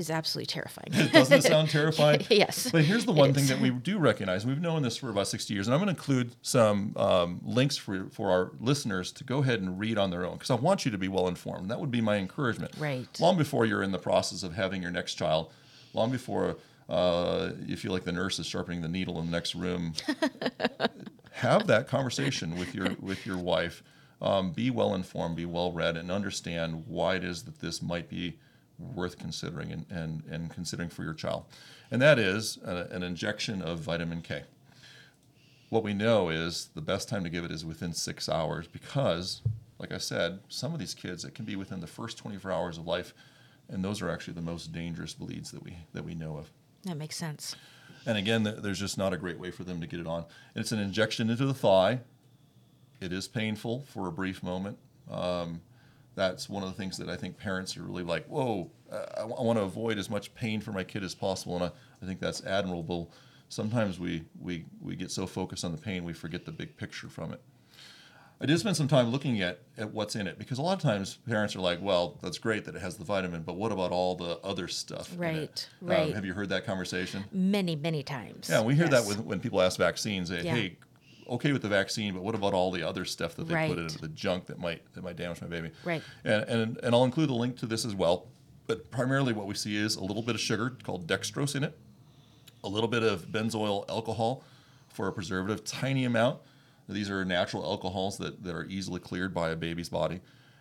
is 0.02 0.10
absolutely 0.10 0.48
terrifying. 0.48 1.10
Doesn't 1.12 1.40
it 1.40 1.44
sound 1.44 1.70
terrifying? 1.72 2.26
yes. 2.30 2.70
But 2.70 2.84
here's 2.84 3.06
the 3.06 3.14
one 3.14 3.34
thing 3.34 3.44
is. 3.44 3.50
that 3.50 3.62
we 3.62 3.70
do 3.70 3.98
recognize. 3.98 4.46
We've 4.46 4.60
known 4.60 4.82
this 4.82 4.98
for 4.98 5.10
about 5.10 5.28
60 5.28 5.54
years, 5.54 5.68
and 5.68 5.74
I'm 5.74 5.80
going 5.80 5.94
to 5.94 5.98
include 5.98 6.36
some 6.42 6.94
um, 6.98 7.40
links 7.46 7.78
for, 7.78 8.08
for 8.12 8.30
our 8.30 8.52
listeners 8.60 9.12
to 9.14 9.24
go 9.24 9.40
ahead 9.40 9.62
and 9.62 9.80
read 9.80 9.98
on 9.98 10.10
their 10.10 10.26
own 10.26 10.34
because 10.34 10.50
I 10.50 10.56
want 10.56 10.84
you 10.84 10.92
to 10.92 10.98
be 10.98 11.08
well 11.08 11.28
informed. 11.30 11.72
That 11.72 11.80
would 11.80 11.92
be 11.92 12.02
my 12.02 12.18
encouragement. 12.18 12.74
Right. 12.78 13.08
Long 13.20 13.38
before 13.38 13.66
you're 13.66 13.84
in 13.84 13.92
the 13.92 14.00
process 14.00 14.44
of 14.44 14.54
having 14.54 14.82
your 14.82 14.92
next 14.92 15.16
child, 15.16 15.52
long 15.94 16.12
before 16.12 16.58
uh, 16.90 17.52
you 17.66 17.78
feel 17.78 17.94
like 17.94 18.04
the 18.04 18.12
nurse 18.12 18.38
is 18.40 18.46
sharpening 18.46 18.82
the 18.82 18.90
needle 18.90 19.20
in 19.20 19.26
the 19.28 19.32
next 19.32 19.56
room, 19.56 19.94
have 21.32 21.68
that 21.68 21.88
conversation 21.88 22.58
with 22.58 22.76
your 22.76 22.96
with 23.00 23.26
your 23.26 23.38
wife. 23.38 23.82
Um, 24.22 24.52
be 24.52 24.70
well 24.70 24.94
informed, 24.94 25.36
be 25.36 25.46
well 25.46 25.72
read, 25.72 25.98
and 25.98 26.12
understand 26.12 26.84
why 26.88 27.16
it 27.16 27.24
is 27.24 27.44
that 27.44 27.60
this 27.60 27.82
might 27.82 28.08
be 28.08 28.38
worth 28.82 29.18
considering 29.18 29.72
and, 29.72 29.86
and, 29.90 30.24
and 30.30 30.50
considering 30.50 30.90
for 30.90 31.04
your 31.04 31.14
child. 31.14 31.46
And 31.90 32.02
that 32.02 32.20
is 32.20 32.58
a, 32.64 32.88
an 32.92 33.04
injection 33.04 33.62
of 33.62 33.80
vitamin 33.80 34.22
K. 34.22 34.44
What 35.70 35.84
we 35.84 35.94
know 35.94 36.30
is 36.30 36.70
the 36.76 36.82
best 36.82 37.08
time 37.08 37.24
to 37.24 37.30
give 37.30 37.46
it 37.46 37.52
is 37.52 37.66
within 37.66 37.94
six 37.94 38.28
hours 38.28 38.68
because, 38.68 39.42
like 39.80 39.92
I 39.92 39.98
said, 39.98 40.40
some 40.50 40.74
of 40.74 40.80
these 40.80 40.94
kids 40.94 41.24
it 41.24 41.34
can 41.34 41.46
be 41.46 41.56
within 41.56 41.80
the 41.80 41.88
first 41.88 42.18
24 42.18 42.52
hours 42.52 42.78
of 42.78 42.86
life, 42.86 43.14
and 43.70 43.84
those 43.84 44.02
are 44.02 44.10
actually 44.10 44.34
the 44.34 44.42
most 44.42 44.74
dangerous 44.74 45.14
bleeds 45.14 45.52
that 45.52 45.64
we 45.64 45.78
that 45.94 46.04
we 46.04 46.14
know 46.14 46.38
of. 46.38 46.52
That 46.84 46.98
makes 46.98 47.16
sense. 47.16 47.56
And 48.06 48.18
again, 48.18 48.44
there's 48.44 48.80
just 48.80 48.98
not 48.98 49.14
a 49.14 49.18
great 49.18 49.40
way 49.40 49.52
for 49.52 49.64
them 49.64 49.80
to 49.80 49.88
get 49.88 50.00
it 50.00 50.08
on. 50.08 50.26
It's 50.56 50.72
an 50.72 50.80
injection 50.80 51.30
into 51.30 51.46
the 51.46 51.54
thigh. 51.54 52.02
It 53.00 53.14
is 53.14 53.28
painful 53.28 53.86
for 53.88 54.08
a 54.08 54.12
brief 54.12 54.44
moment. 54.44 54.78
Um, 55.10 55.62
that's 56.16 56.50
one 56.50 56.64
of 56.64 56.70
the 56.70 56.76
things 56.76 56.98
that 56.98 57.10
I 57.10 57.16
think 57.16 57.38
parents 57.38 57.78
are 57.78 57.84
really 57.84 58.04
like, 58.04 58.26
whoa, 58.28 58.70
uh, 58.92 59.06
I, 59.22 59.26
want 59.26 59.58
to 59.58 59.64
avoid 59.64 59.98
as 59.98 60.10
much 60.10 60.34
pain 60.34 60.60
for 60.60 60.72
my 60.72 60.84
kid 60.84 61.04
as 61.04 61.16
possible. 61.16 61.56
And 61.56 61.66
I, 61.66 61.72
I 62.02 62.06
think 62.06 62.20
that's 62.20 62.44
admirable. 62.44 63.12
Sometimes 63.50 64.00
we, 64.00 64.26
we, 64.40 64.66
we 64.82 64.96
get 64.96 65.12
so 65.12 65.26
focused 65.26 65.64
on 65.64 65.72
the 65.72 65.78
pain, 65.78 66.04
we 66.04 66.14
forget 66.14 66.46
the 66.46 66.52
big 66.52 66.76
picture 66.78 67.08
from 67.10 67.34
it. 67.34 67.42
I 68.42 68.46
did 68.48 68.60
spend 68.60 68.76
some 68.76 68.88
time 68.88 69.10
looking 69.10 69.42
at, 69.42 69.60
at 69.78 69.94
what's 69.94 70.16
in 70.16 70.26
it 70.26 70.40
because 70.40 70.58
a 70.58 70.64
lot 70.64 70.74
of 70.74 70.82
times 70.82 71.20
parents 71.28 71.56
are 71.56 71.60
like, 71.60 71.80
well, 71.80 72.18
that's 72.24 72.40
great 72.40 72.66
that 72.66 72.76
it 72.76 72.82
has 72.82 72.98
the 72.98 73.04
vitamin, 73.06 73.44
but 73.44 73.56
what 73.56 73.72
about 73.72 73.92
all 73.92 74.16
the 74.16 74.40
other 74.40 74.68
stuff? 74.68 75.14
in 75.14 75.24
it?" 75.24 75.70
Right, 75.80 75.98
Um, 76.00 76.06
right. 76.08 76.16
have 76.16 76.26
you 76.26 76.34
heard 76.34 76.50
that 76.50 76.66
conversation? 76.66 77.24
Many, 77.32 77.76
many 77.76 78.02
times. 78.02 78.50
Yeah, 78.50 78.64
we 78.64 78.74
hear 78.74 78.88
that 78.88 79.06
with, 79.06 79.20
when 79.20 79.40
people 79.40 79.62
ask 79.62 79.78
vaccines. 79.78 80.30
They, 80.30 80.42
Yeah. 80.42 80.56
Hey, 80.56 80.78
okay 81.32 81.52
with 81.52 81.62
the 81.62 81.70
vaccine, 81.70 82.14
but 82.14 82.24
what 82.24 82.36
about 82.36 82.54
all 82.54 82.72
the 82.72 82.88
other 82.88 83.06
stuff 83.06 83.36
that 83.36 83.44
they 83.48 83.54
put 83.54 83.56
Right. 83.56 83.78
into 83.78 83.98
the 84.00 84.08
junk 84.10 84.46
that 84.48 84.60
might 84.60 84.82
that 84.94 85.04
might 85.04 85.16
damage 85.16 85.42
my 85.42 85.48
baby? 85.48 85.72
Right. 85.84 86.04
And, 86.24 86.44
and 86.44 86.78
and 86.84 86.96
I'll 86.96 87.06
include 87.06 87.30
a 87.30 87.34
link 87.34 87.58
to 87.60 87.66
this 87.66 87.86
as 87.86 87.96
well. 87.96 88.28
But 88.68 88.92
primarily, 88.92 89.34
what 89.34 89.48
we 89.48 89.56
see 89.56 89.76
is 89.76 89.96
a 89.96 90.04
little 90.04 90.22
bit 90.22 90.36
of 90.36 90.42
sugar 90.42 90.78
called 90.84 91.08
dextrose 91.08 91.56
in 91.56 91.64
it, 91.64 91.78
a 92.64 92.70
little 92.70 92.88
bit 92.88 93.04
of 93.04 93.28
benzoyl 93.32 93.90
alcohol 93.90 94.44
for 94.90 95.08
a 95.08 95.12
preservative, 95.14 95.64
tiny 95.66 96.06
amount. 96.06 96.40
These 96.88 97.10
are 97.10 97.24
natural 97.26 97.64
alcohols 97.64 98.18
that, 98.18 98.44
that 98.44 98.54
are 98.54 98.66
easily 98.66 99.00
cleared 99.00 99.34
by 99.34 99.50
a 99.50 99.56
baby's 99.56 99.90
body. 99.90 100.20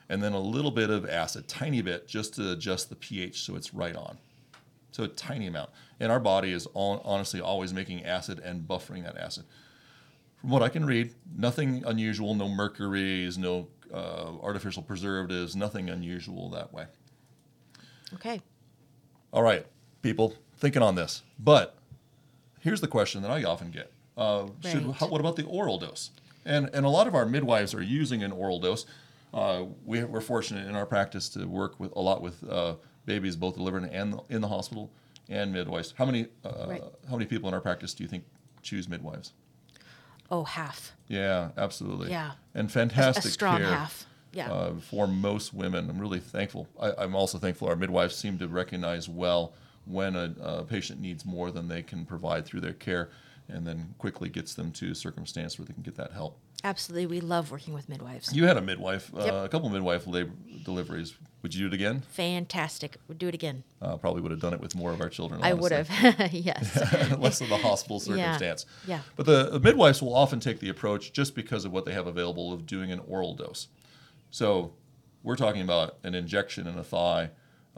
And 0.09 0.23
then 0.23 0.33
a 0.33 0.41
little 0.41 0.71
bit 0.71 0.91
of 0.91 1.09
acid, 1.09 1.47
tiny 1.49 1.83
bit, 1.83 2.07
just 2.09 2.35
to 2.35 2.53
adjust 2.53 2.89
the 2.89 2.97
pH 2.97 3.43
so 3.43 3.55
it's 3.57 3.73
right 3.75 3.95
on. 3.97 4.19
So 4.93 5.05
a 5.05 5.09
tiny 5.09 5.47
amount. 5.47 5.71
And 6.01 6.11
our 6.11 6.19
body 6.21 6.53
is 6.53 6.67
all, 6.67 7.01
honestly 7.05 7.41
always 7.41 7.73
making 7.73 8.05
acid 8.05 8.41
and 8.41 8.67
buffering 8.67 9.05
that 9.05 9.17
acid. 9.17 9.45
From 10.41 10.51
what 10.51 10.63
I 10.63 10.69
can 10.69 10.85
read, 10.87 11.15
nothing 11.37 11.85
unusual, 11.87 12.35
no 12.35 12.49
mercuries, 12.49 13.37
no 13.37 13.69
uh, 13.93 14.33
artificial 14.43 14.83
preservatives, 14.83 15.55
nothing 15.55 15.91
unusual 15.91 16.49
that 16.51 16.73
way. 16.73 16.87
Okay. 18.15 18.41
All 19.33 19.43
right, 19.43 19.67
people, 20.03 20.35
thinking 20.57 20.83
on 20.83 20.95
this. 20.95 21.23
But 21.39 21.77
here's 22.61 22.81
the 22.81 22.89
question 22.89 23.23
that 23.23 23.31
I 23.31 23.45
often 23.45 23.71
get: 23.71 23.93
uh, 24.17 24.47
should, 24.65 24.91
how, 24.93 25.09
What 25.09 25.21
about 25.21 25.37
the 25.37 25.45
oral 25.45 25.79
dose? 25.79 26.11
And 26.45 26.71
and 26.73 26.85
a 26.87 26.89
lot 26.89 27.07
of 27.07 27.15
our 27.15 27.27
midwives 27.27 27.75
are 27.75 27.83
using 27.83 28.23
an 28.23 28.33
oral 28.33 28.59
dose. 28.59 28.87
Uh, 29.33 29.67
we, 29.85 30.03
we're 30.03 30.21
fortunate 30.21 30.67
in 30.67 30.75
our 30.75 30.87
practice 30.87 31.29
to 31.29 31.45
work 31.45 31.79
with 31.79 31.95
a 31.95 32.01
lot 32.01 32.21
with 32.23 32.43
uh, 32.51 32.75
babies 33.07 33.37
both 33.37 33.55
delivered 33.55 33.85
and 33.85 34.21
in 34.29 34.41
the 34.41 34.49
hospital 34.49 34.91
and 35.29 35.53
midwives. 35.53 35.95
How 35.97 36.05
many 36.07 36.27
uh, 36.45 36.67
Right. 36.67 36.83
how 37.09 37.17
many 37.17 37.27
people 37.27 37.47
in 37.49 37.55
our 37.55 37.61
practice 37.61 37.95
do 37.95 38.03
you 38.03 38.09
think 38.09 38.25
choose 38.63 38.89
midwives? 38.89 39.33
Oh, 40.31 40.45
half. 40.45 40.93
Yeah, 41.09 41.49
absolutely. 41.57 42.11
Yeah. 42.11 42.33
and 42.55 42.69
A- 42.69 42.73
fantastic 42.73 43.25
a 43.25 43.29
strong 43.29 43.59
care. 43.59 43.67
half. 43.67 44.07
Yeah. 44.33 44.51
uh, 44.53 44.75
for 44.79 45.09
most 45.09 45.53
women. 45.53 45.91
I'm 45.91 45.99
really 45.99 46.21
thankful. 46.21 46.69
I, 46.81 46.93
I'm 46.99 47.17
also 47.17 47.37
thankful 47.39 47.67
our 47.69 47.75
midwives 47.75 48.15
seem 48.15 48.39
to 48.39 48.47
recognize 48.47 49.09
well 49.09 49.55
when 49.87 50.15
a, 50.15 50.33
a 50.41 50.63
patient 50.65 51.01
needs 51.01 51.25
more 51.27 51.51
than 51.51 51.67
they 51.67 51.83
can 51.83 52.05
provide 52.05 52.47
through 52.47 52.61
their 52.61 52.73
care, 52.73 53.11
and 53.53 53.67
then 53.67 53.95
quickly 53.99 54.29
gets 54.29 54.55
them 54.55 54.73
to 54.73 54.93
a 54.93 54.95
circumstance 54.95 55.59
where 55.59 55.67
they 55.67 55.75
can 55.75 55.83
get 55.83 55.97
that 55.97 56.13
help. 56.13 56.39
Absolutely. 56.63 57.07
We 57.07 57.21
love 57.21 57.51
working 57.51 57.73
with 57.75 57.89
midwives. 57.89 58.35
You 58.35 58.45
had 58.47 58.57
a 58.57 58.61
midwife, 58.61 59.11
Yep. 59.17 59.33
uh, 59.33 59.37
a 59.45 59.49
couple 59.49 59.67
of 59.69 59.73
midwife 59.73 60.07
labor 60.07 60.33
deliveries. 60.65 61.15
Would 61.43 61.55
you 61.55 61.61
do 61.63 61.67
it 61.69 61.75
again? 61.75 62.03
Fantastic. 62.11 62.99
We'd 63.09 63.19
do 63.19 63.29
it 63.29 63.35
again. 63.35 63.65
Uh, 63.81 63.97
probably 63.97 64.21
would 64.21 64.31
have 64.31 64.41
done 64.41 64.53
it 64.53 64.61
with 64.61 64.75
more 64.75 64.93
of 64.93 65.01
our 65.01 65.09
children. 65.09 65.41
I 65.43 65.55
would 65.55 65.73
have. 65.73 65.89
yes. 66.33 66.77
less 67.19 67.41
of 67.41 67.49
the 67.49 67.57
hospital 67.57 67.97
Yeah. 68.17 68.33
circumstance. 68.37 68.67
Yeah. 68.87 69.01
But 69.17 69.25
the, 69.25 69.51
the 69.51 69.61
midwives 69.61 70.03
will 70.03 70.15
often 70.15 70.39
take 70.39 70.61
the 70.61 70.69
approach 70.69 71.13
just 71.15 71.35
because 71.35 71.65
of 71.65 71.73
what 71.73 71.87
they 71.87 71.93
have 71.93 72.07
available 72.07 72.53
of 72.53 72.67
doing 72.67 72.93
an 72.93 73.01
oral 73.09 73.35
dose. 73.35 73.69
So 74.31 74.75
we're 75.23 75.37
talking 75.37 75.63
about 75.63 75.97
an 76.05 76.15
injection 76.15 76.67
in 76.67 76.77
a 76.79 76.85
thigh. 76.85 77.31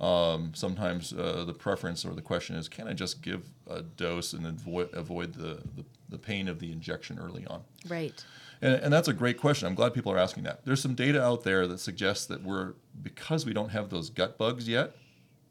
Um, 0.03 0.51
sometimes 0.53 1.13
uh, 1.13 1.45
the 1.47 1.55
preference 1.55 2.05
or 2.05 2.13
the 2.15 2.23
question 2.23 2.57
is, 2.57 2.69
can 2.69 2.89
I 2.89 2.93
just 2.93 3.23
give 3.23 3.49
a 3.69 3.83
dose 3.83 4.33
and 4.33 4.45
avoid, 4.45 4.93
avoid 4.93 5.35
the, 5.35 5.63
the, 5.77 5.85
the 6.09 6.19
pain 6.19 6.49
of 6.49 6.59
the 6.59 6.73
injection 6.73 7.21
early 7.21 7.47
on? 7.47 7.63
right. 7.89 8.25
And, 8.61 8.75
and 8.75 8.93
that's 8.93 9.09
a 9.09 9.13
great 9.13 9.39
question. 9.39 9.67
I'm 9.67 9.75
glad 9.75 9.93
people 9.93 10.13
are 10.13 10.19
asking 10.19 10.45
that. 10.45 10.65
There's 10.65 10.81
some 10.81 10.95
data 10.95 11.23
out 11.23 11.43
there 11.43 11.67
that 11.67 11.79
suggests 11.79 12.27
that 12.27 12.43
we're, 12.43 12.75
because 13.03 13.45
we 13.45 13.53
don't 13.53 13.71
have 13.71 13.91
those 13.91 14.09
gut 14.09 14.39
bugs 14.39 14.69
yet, 14.69 14.97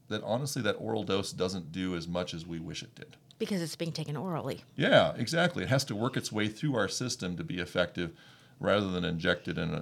that 0.08 0.24
honestly 0.24 0.62
that 0.62 0.74
oral 0.74 1.04
dose 1.04 1.32
doesn't 1.32 1.72
do 1.72 1.96
as 1.96 2.08
much 2.08 2.34
as 2.34 2.46
we 2.46 2.60
wish 2.60 2.84
it 2.84 2.96
did. 2.96 3.18
Because 3.40 3.62
it's 3.62 3.76
being 3.76 3.92
taken 3.92 4.16
orally. 4.16 4.64
Yeah, 4.76 5.14
exactly. 5.18 5.64
It 5.64 5.70
has 5.70 5.84
to 5.86 5.96
work 5.96 6.16
its 6.16 6.32
way 6.32 6.48
through 6.48 6.76
our 6.76 6.88
system 6.88 7.36
to 7.38 7.44
be 7.44 7.60
effective 7.60 8.12
rather 8.60 8.92
than 8.92 9.04
injected 9.04 9.58
and 9.58 9.74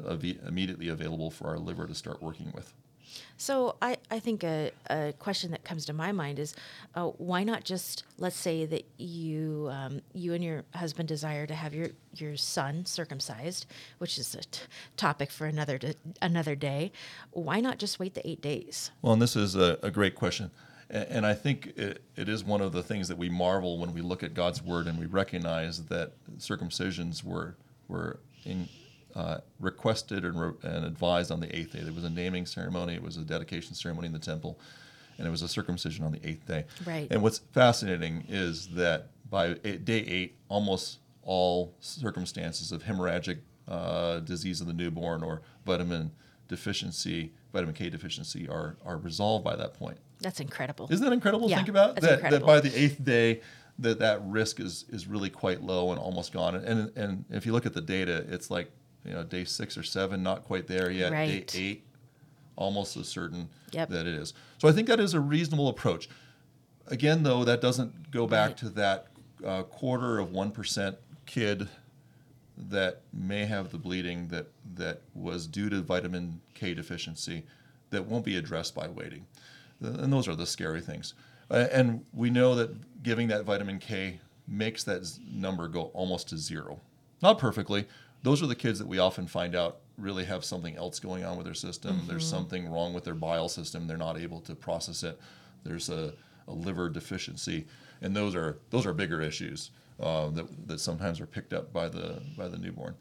immediately 0.48 0.88
available 0.88 1.30
for 1.30 1.48
our 1.48 1.60
liver 1.60 1.86
to 1.86 1.94
start 1.94 2.22
working 2.22 2.52
with. 2.56 2.74
So 3.38 3.76
I, 3.82 3.98
I 4.12 4.20
think 4.20 4.44
a, 4.44 4.72
a 4.90 5.14
question 5.20 5.52
that 5.52 5.64
comes 5.64 5.86
to 5.86 5.94
my 5.94 6.12
mind 6.12 6.40
is, 6.40 6.56
uh, 6.96 7.06
why 7.06 7.44
not 7.44 7.64
just 7.64 8.04
let's 8.18 8.36
say 8.36 8.66
that 8.66 8.84
you 8.98 9.70
um, 9.72 10.02
you 10.14 10.34
and 10.34 10.44
your 10.44 10.64
husband 10.76 11.08
desire 11.08 11.48
to 11.48 11.54
have 11.56 11.74
your, 11.74 11.90
your 12.16 12.36
son 12.38 12.86
circumcised, 12.86 13.66
which 14.00 14.18
is 14.18 14.36
a 14.36 14.42
t- 14.42 14.62
topic 14.98 15.32
for 15.32 15.46
another 15.48 15.80
another 16.22 16.56
day. 16.56 16.92
Why 17.32 17.60
not 17.62 17.78
just 17.80 18.00
wait 18.00 18.14
the 18.14 18.28
eight 18.28 18.42
days? 18.42 18.92
Well, 19.02 19.14
and 19.14 19.22
this 19.22 19.36
is 19.36 19.56
a, 19.56 19.78
a 19.82 19.90
great 19.92 20.16
question. 20.16 20.52
A- 20.90 21.12
And 21.12 21.26
I 21.26 21.34
think 21.34 21.68
it, 21.78 22.02
it 22.16 22.28
is 22.28 22.44
one 22.44 22.62
of 22.62 22.72
the 22.74 22.84
things 22.84 23.08
that 23.08 23.18
we 23.18 23.30
marvel 23.30 23.78
when 23.80 23.94
we 23.94 24.02
look 24.02 24.24
at 24.24 24.34
God's 24.34 24.62
word 24.62 24.88
and 24.88 25.00
we 25.00 25.06
recognize 25.06 25.86
that 25.86 26.12
circumcisions 26.40 27.24
were, 27.24 27.56
were 27.88 28.20
in, 28.44 28.68
uh, 29.16 29.38
requested 29.60 30.24
and, 30.26 30.40
re- 30.40 30.54
and 30.64 30.86
advised 30.86 31.32
on 31.32 31.40
the 31.40 31.56
eighth 31.56 31.74
day. 31.74 31.80
There 31.82 31.94
was 31.94 32.04
a 32.04 32.10
naming 32.10 32.46
ceremony, 32.46 32.94
it 32.96 33.02
was 33.02 33.18
a 33.18 33.22
dedication 33.22 33.74
ceremony 33.76 34.08
in 34.08 34.14
the 34.14 34.20
temple, 34.20 34.60
and 35.18 35.28
it 35.28 35.32
was 35.32 35.42
a 35.42 35.48
circumcision 35.48 36.06
on 36.06 36.12
the 36.12 36.20
eighth 36.28 36.46
day. 36.48 36.66
Right. 36.86 37.08
And 37.12 37.22
what's 37.22 37.40
fascinating 37.40 38.26
is 38.30 38.68
that 38.70 39.10
by 39.30 39.56
eight, 39.64 39.86
day 39.86 40.00
eight, 40.00 40.38
almost 40.48 41.00
all 41.24 41.76
circumstances 41.80 42.72
of 42.72 42.84
hemorrhagic 42.84 43.40
uh, 43.68 44.20
disease 44.22 44.62
of 44.62 44.68
the 44.68 44.74
newborn 44.74 45.24
or 45.24 45.42
vitamin 45.66 46.12
deficiency, 46.48 47.34
vitamin 47.54 47.76
K 47.76 47.90
deficiency, 47.90 48.48
are, 48.48 48.78
are 48.86 48.98
resolved 48.98 49.44
by 49.44 49.56
that 49.56 49.74
point. 49.76 49.98
That's 50.20 50.40
incredible. 50.40 50.88
Isn't 50.90 51.06
that 51.06 51.14
incredible 51.14 51.48
to 51.48 51.52
Yeah, 51.52 51.58
think 51.58 51.70
about? 51.70 51.96
that, 52.02 52.14
incredible. 52.14 52.40
that 52.40 52.46
by 52.46 52.60
the 52.68 52.78
eighth 52.78 53.04
day, 53.04 53.42
that 53.78 54.00
that 54.00 54.22
risk 54.26 54.60
is 54.60 54.84
is 54.90 55.08
really 55.08 55.30
quite 55.30 55.62
low 55.62 55.92
and 55.92 56.00
almost 56.00 56.34
gone. 56.34 56.56
And 56.56 56.92
and 56.98 57.24
if 57.30 57.46
you 57.46 57.54
look 57.54 57.66
at 57.66 57.74
the 57.74 57.82
data, 57.82 58.26
it's 58.28 58.52
like 58.52 58.72
you 59.06 59.12
know 59.14 59.24
day 59.24 59.44
six 59.46 59.78
or 59.78 59.84
seven, 59.84 60.22
not 60.24 60.46
quite 60.46 60.68
there 60.68 60.90
yet. 60.92 61.12
Right. 61.12 61.48
Day 61.48 61.60
eight, 61.60 61.84
almost 62.56 62.98
as 62.98 63.08
certain 63.08 63.50
Yep. 63.72 63.90
that 63.90 64.08
it 64.08 64.14
is. 64.16 64.34
So 64.58 64.68
I 64.68 64.72
think 64.72 64.88
that 64.88 65.00
is 65.00 65.14
a 65.14 65.20
reasonable 65.20 65.68
approach. 65.70 66.10
Again, 66.88 67.24
though, 67.24 67.44
that 67.46 67.62
doesn't 67.62 68.12
go 68.12 68.26
back 68.28 68.50
Right. 68.50 68.58
to 68.58 68.70
that 68.70 69.08
uh, 69.46 69.64
quarter 69.64 70.20
of 70.20 70.32
one 70.32 70.52
percent 70.52 70.98
kid 71.26 71.70
that 72.58 73.02
may 73.14 73.46
have 73.46 73.72
the 73.72 73.78
bleeding 73.78 74.28
that 74.30 74.48
that 74.76 75.02
was 75.14 75.48
due 75.48 75.70
to 75.70 75.82
vitamin 75.82 76.42
K 76.54 76.74
deficiency 76.74 77.46
that 77.92 78.06
won't 78.06 78.26
be 78.26 78.36
addressed 78.38 78.76
by 78.76 78.88
waiting. 78.88 79.26
And 79.80 80.12
those 80.12 80.28
are 80.28 80.36
the 80.36 80.46
scary 80.46 80.82
things. 80.82 81.14
Uh, 81.50 81.68
and 81.72 82.06
we 82.14 82.30
know 82.30 82.54
that 82.56 83.02
giving 83.02 83.30
that 83.30 83.46
vitamin 83.46 83.80
K 83.80 84.20
makes 84.48 84.84
that 84.84 85.06
z- 85.06 85.22
number 85.32 85.68
go 85.70 85.84
almost 85.94 86.28
to 86.30 86.38
zero. 86.38 86.82
Not 87.22 87.40
perfectly. 87.40 87.88
Those 88.24 88.44
are 88.44 88.48
the 88.48 88.56
kids 88.56 88.80
that 88.80 88.88
we 88.88 89.00
often 89.00 89.28
find 89.28 89.56
out 89.56 89.78
really 89.98 90.26
have 90.26 90.44
something 90.46 90.76
else 90.76 91.00
going 91.00 91.24
on 91.24 91.38
with 91.38 91.46
their 91.46 91.54
system. 91.54 92.04
There's 92.08 92.26
something 92.28 92.70
wrong 92.72 92.94
with 92.94 93.04
their 93.04 93.16
bile 93.16 93.50
system. 93.50 93.88
They're 93.88 93.98
not 93.98 94.18
able 94.18 94.42
to 94.42 94.56
process 94.56 95.04
it. 95.04 95.20
There's 95.64 95.90
a, 95.90 96.14
a 96.48 96.54
liver 96.54 96.90
deficiency, 96.90 97.66
and 98.02 98.16
those 98.16 98.36
are 98.36 98.58
those 98.70 98.86
are 98.86 98.94
bigger 98.94 99.22
issues 99.22 99.72
uh, 100.00 100.30
that 100.30 100.68
that 100.68 100.80
sometimes 100.80 101.20
are 101.20 101.26
picked 101.26 101.54
up 101.54 101.72
by 101.74 101.90
the 101.90 102.22
by 102.38 102.48
the 102.48 102.58
newborn 102.58 102.96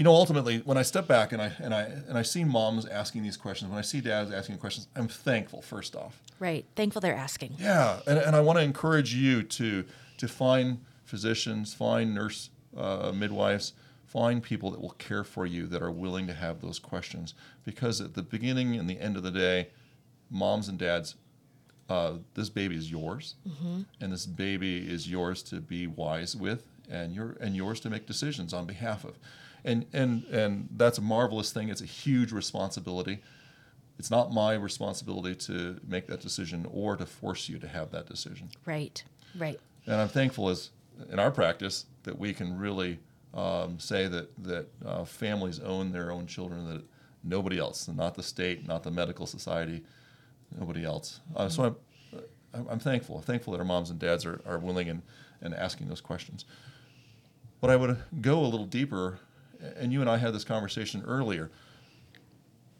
you 0.00 0.04
know, 0.04 0.14
ultimately, 0.14 0.60
when 0.64 0.78
I 0.78 0.82
step 0.82 1.06
back 1.06 1.30
and 1.32 1.42
I 1.42 1.52
and 1.58 1.74
I 1.74 1.82
and 1.82 2.16
I 2.16 2.22
see 2.22 2.42
moms 2.42 2.86
asking 2.86 3.22
these 3.22 3.36
questions, 3.36 3.70
when 3.70 3.78
I 3.78 3.82
see 3.82 4.00
dads 4.00 4.30
asking 4.32 4.56
questions, 4.56 4.88
I'm 4.96 5.08
thankful. 5.08 5.60
First 5.60 5.94
off, 5.94 6.18
Right. 6.38 6.64
Thankful 6.74 7.02
they're 7.02 7.14
asking. 7.14 7.56
yeah, 7.58 8.00
and, 8.06 8.18
and 8.18 8.34
I 8.34 8.40
want 8.40 8.58
to 8.58 8.62
encourage 8.64 9.14
you 9.14 9.42
to 9.42 9.84
to 10.16 10.26
find 10.26 10.78
physicians, 11.04 11.74
find 11.74 12.14
nurse 12.14 12.48
uh, 12.74 13.12
midwives, 13.14 13.74
find 14.12 14.42
people 14.42 14.70
that 14.70 14.80
will 14.80 14.90
care 14.90 15.24
for 15.24 15.46
you 15.46 15.66
that 15.66 15.82
are 15.82 15.90
willing 15.90 16.26
to 16.26 16.34
have 16.34 16.60
those 16.60 16.78
questions, 16.78 17.34
because 17.64 18.00
at 18.00 18.14
the 18.14 18.22
beginning 18.22 18.76
and 18.76 18.90
the 18.90 18.98
end 19.00 19.16
of 19.16 19.22
the 19.22 19.30
day, 19.30 19.68
moms 20.30 20.68
and 20.68 20.78
dads. 20.78 21.14
Uh, 21.88 22.18
this 22.34 22.48
baby 22.48 22.76
is 22.76 22.88
yours, 22.88 23.34
and 24.00 24.12
this 24.12 24.24
baby 24.24 24.78
is 24.78 25.10
yours 25.10 25.42
to 25.42 25.60
be 25.60 25.88
wise 25.88 26.36
with, 26.36 26.62
and 26.88 27.12
your 27.12 27.36
and 27.40 27.56
yours 27.56 27.80
to 27.80 27.90
make 27.90 28.06
decisions 28.06 28.54
on 28.54 28.64
behalf 28.64 29.04
of, 29.04 29.18
and 29.64 29.86
and 29.92 30.22
and 30.26 30.68
that's 30.76 30.98
a 30.98 31.02
marvelous 31.02 31.50
thing. 31.52 31.68
It's 31.68 31.80
a 31.80 31.86
huge 31.86 32.30
responsibility. 32.30 33.18
It's 33.98 34.08
not 34.08 34.32
my 34.32 34.54
responsibility 34.54 35.34
to 35.46 35.80
make 35.84 36.06
that 36.06 36.20
decision 36.20 36.64
or 36.72 36.96
to 36.96 37.06
force 37.06 37.48
you 37.48 37.58
to 37.58 37.66
have 37.66 37.90
that 37.90 38.06
decision. 38.06 38.50
Right. 38.64 39.02
Right. 39.36 39.58
And 39.86 39.96
I'm 39.96 40.08
thankful 40.08 40.48
as 40.48 40.70
in 41.10 41.18
our 41.18 41.32
practice 41.32 41.86
that 42.04 42.18
we 42.18 42.32
can 42.32 42.56
really 42.56 43.00
um, 43.34 43.78
say 43.78 44.08
that 44.08 44.30
that 44.44 44.66
uh, 44.84 45.04
families 45.04 45.60
own 45.60 45.92
their 45.92 46.10
own 46.10 46.26
children. 46.26 46.66
That 46.68 46.82
nobody 47.22 47.58
else, 47.58 47.88
not 47.88 48.14
the 48.14 48.22
state, 48.22 48.66
not 48.66 48.82
the 48.82 48.90
medical 48.90 49.26
society, 49.26 49.82
nobody 50.58 50.84
else. 50.84 51.20
Uh, 51.36 51.48
so 51.48 51.76
I'm, 52.54 52.66
I'm 52.68 52.78
thankful. 52.78 53.20
Thankful 53.20 53.52
that 53.52 53.58
our 53.58 53.64
moms 53.64 53.90
and 53.90 53.98
dads 53.98 54.24
are, 54.24 54.40
are 54.46 54.58
willing 54.58 54.88
and, 54.88 55.02
and 55.40 55.54
asking 55.54 55.88
those 55.88 56.00
questions. 56.00 56.44
But 57.60 57.70
I 57.70 57.76
would 57.76 57.98
go 58.20 58.40
a 58.40 58.46
little 58.46 58.66
deeper, 58.66 59.20
and 59.76 59.92
you 59.92 60.00
and 60.00 60.08
I 60.08 60.16
had 60.16 60.32
this 60.32 60.44
conversation 60.44 61.04
earlier. 61.06 61.50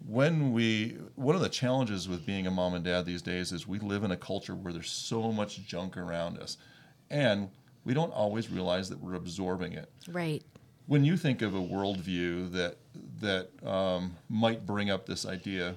When 0.09 0.53
we, 0.53 0.97
one 1.15 1.35
of 1.35 1.43
the 1.43 1.51
challenges 1.51 2.09
with 2.09 2.25
being 2.25 2.47
a 2.47 2.51
mom 2.51 2.73
and 2.73 2.83
dad 2.83 3.05
these 3.05 3.21
days 3.21 3.53
is 3.53 3.69
we 3.69 3.79
live 3.79 4.03
in 4.03 4.11
a 4.11 4.17
culture 4.17 4.55
where 4.55 4.73
there's 4.73 4.91
so 4.91 5.31
much 5.31 5.67
junk 5.67 5.99
around 5.99 6.39
us, 6.39 6.57
and 7.11 7.51
we 7.85 7.95
don't 7.95 8.12
always 8.12 8.51
realize 8.51 8.88
that 8.90 9.01
we're 9.01 9.14
absorbing 9.14 9.73
it 9.73 9.90
Right. 10.09 10.43
when 10.87 11.05
you 11.05 11.16
think 11.16 11.43
of 11.43 11.55
a 11.55 11.61
worldview 11.61 12.53
that 12.53 12.77
that 13.21 13.49
um, 13.66 14.16
might 14.29 14.66
bring 14.66 14.90
up 14.90 15.07
this 15.07 15.25
idea 15.27 15.77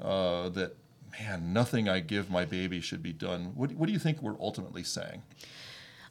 uh, 0.00 0.48
that 0.50 0.76
man, 1.18 1.52
nothing 1.52 1.88
I 1.88 2.00
give 2.00 2.30
my 2.30 2.44
baby 2.44 2.80
should 2.80 3.02
be 3.02 3.12
done. 3.12 3.52
What, 3.54 3.72
what 3.72 3.86
do 3.86 3.92
you 3.92 3.98
think 3.98 4.20
we're 4.20 4.38
ultimately 4.40 4.82
saying? 4.84 5.22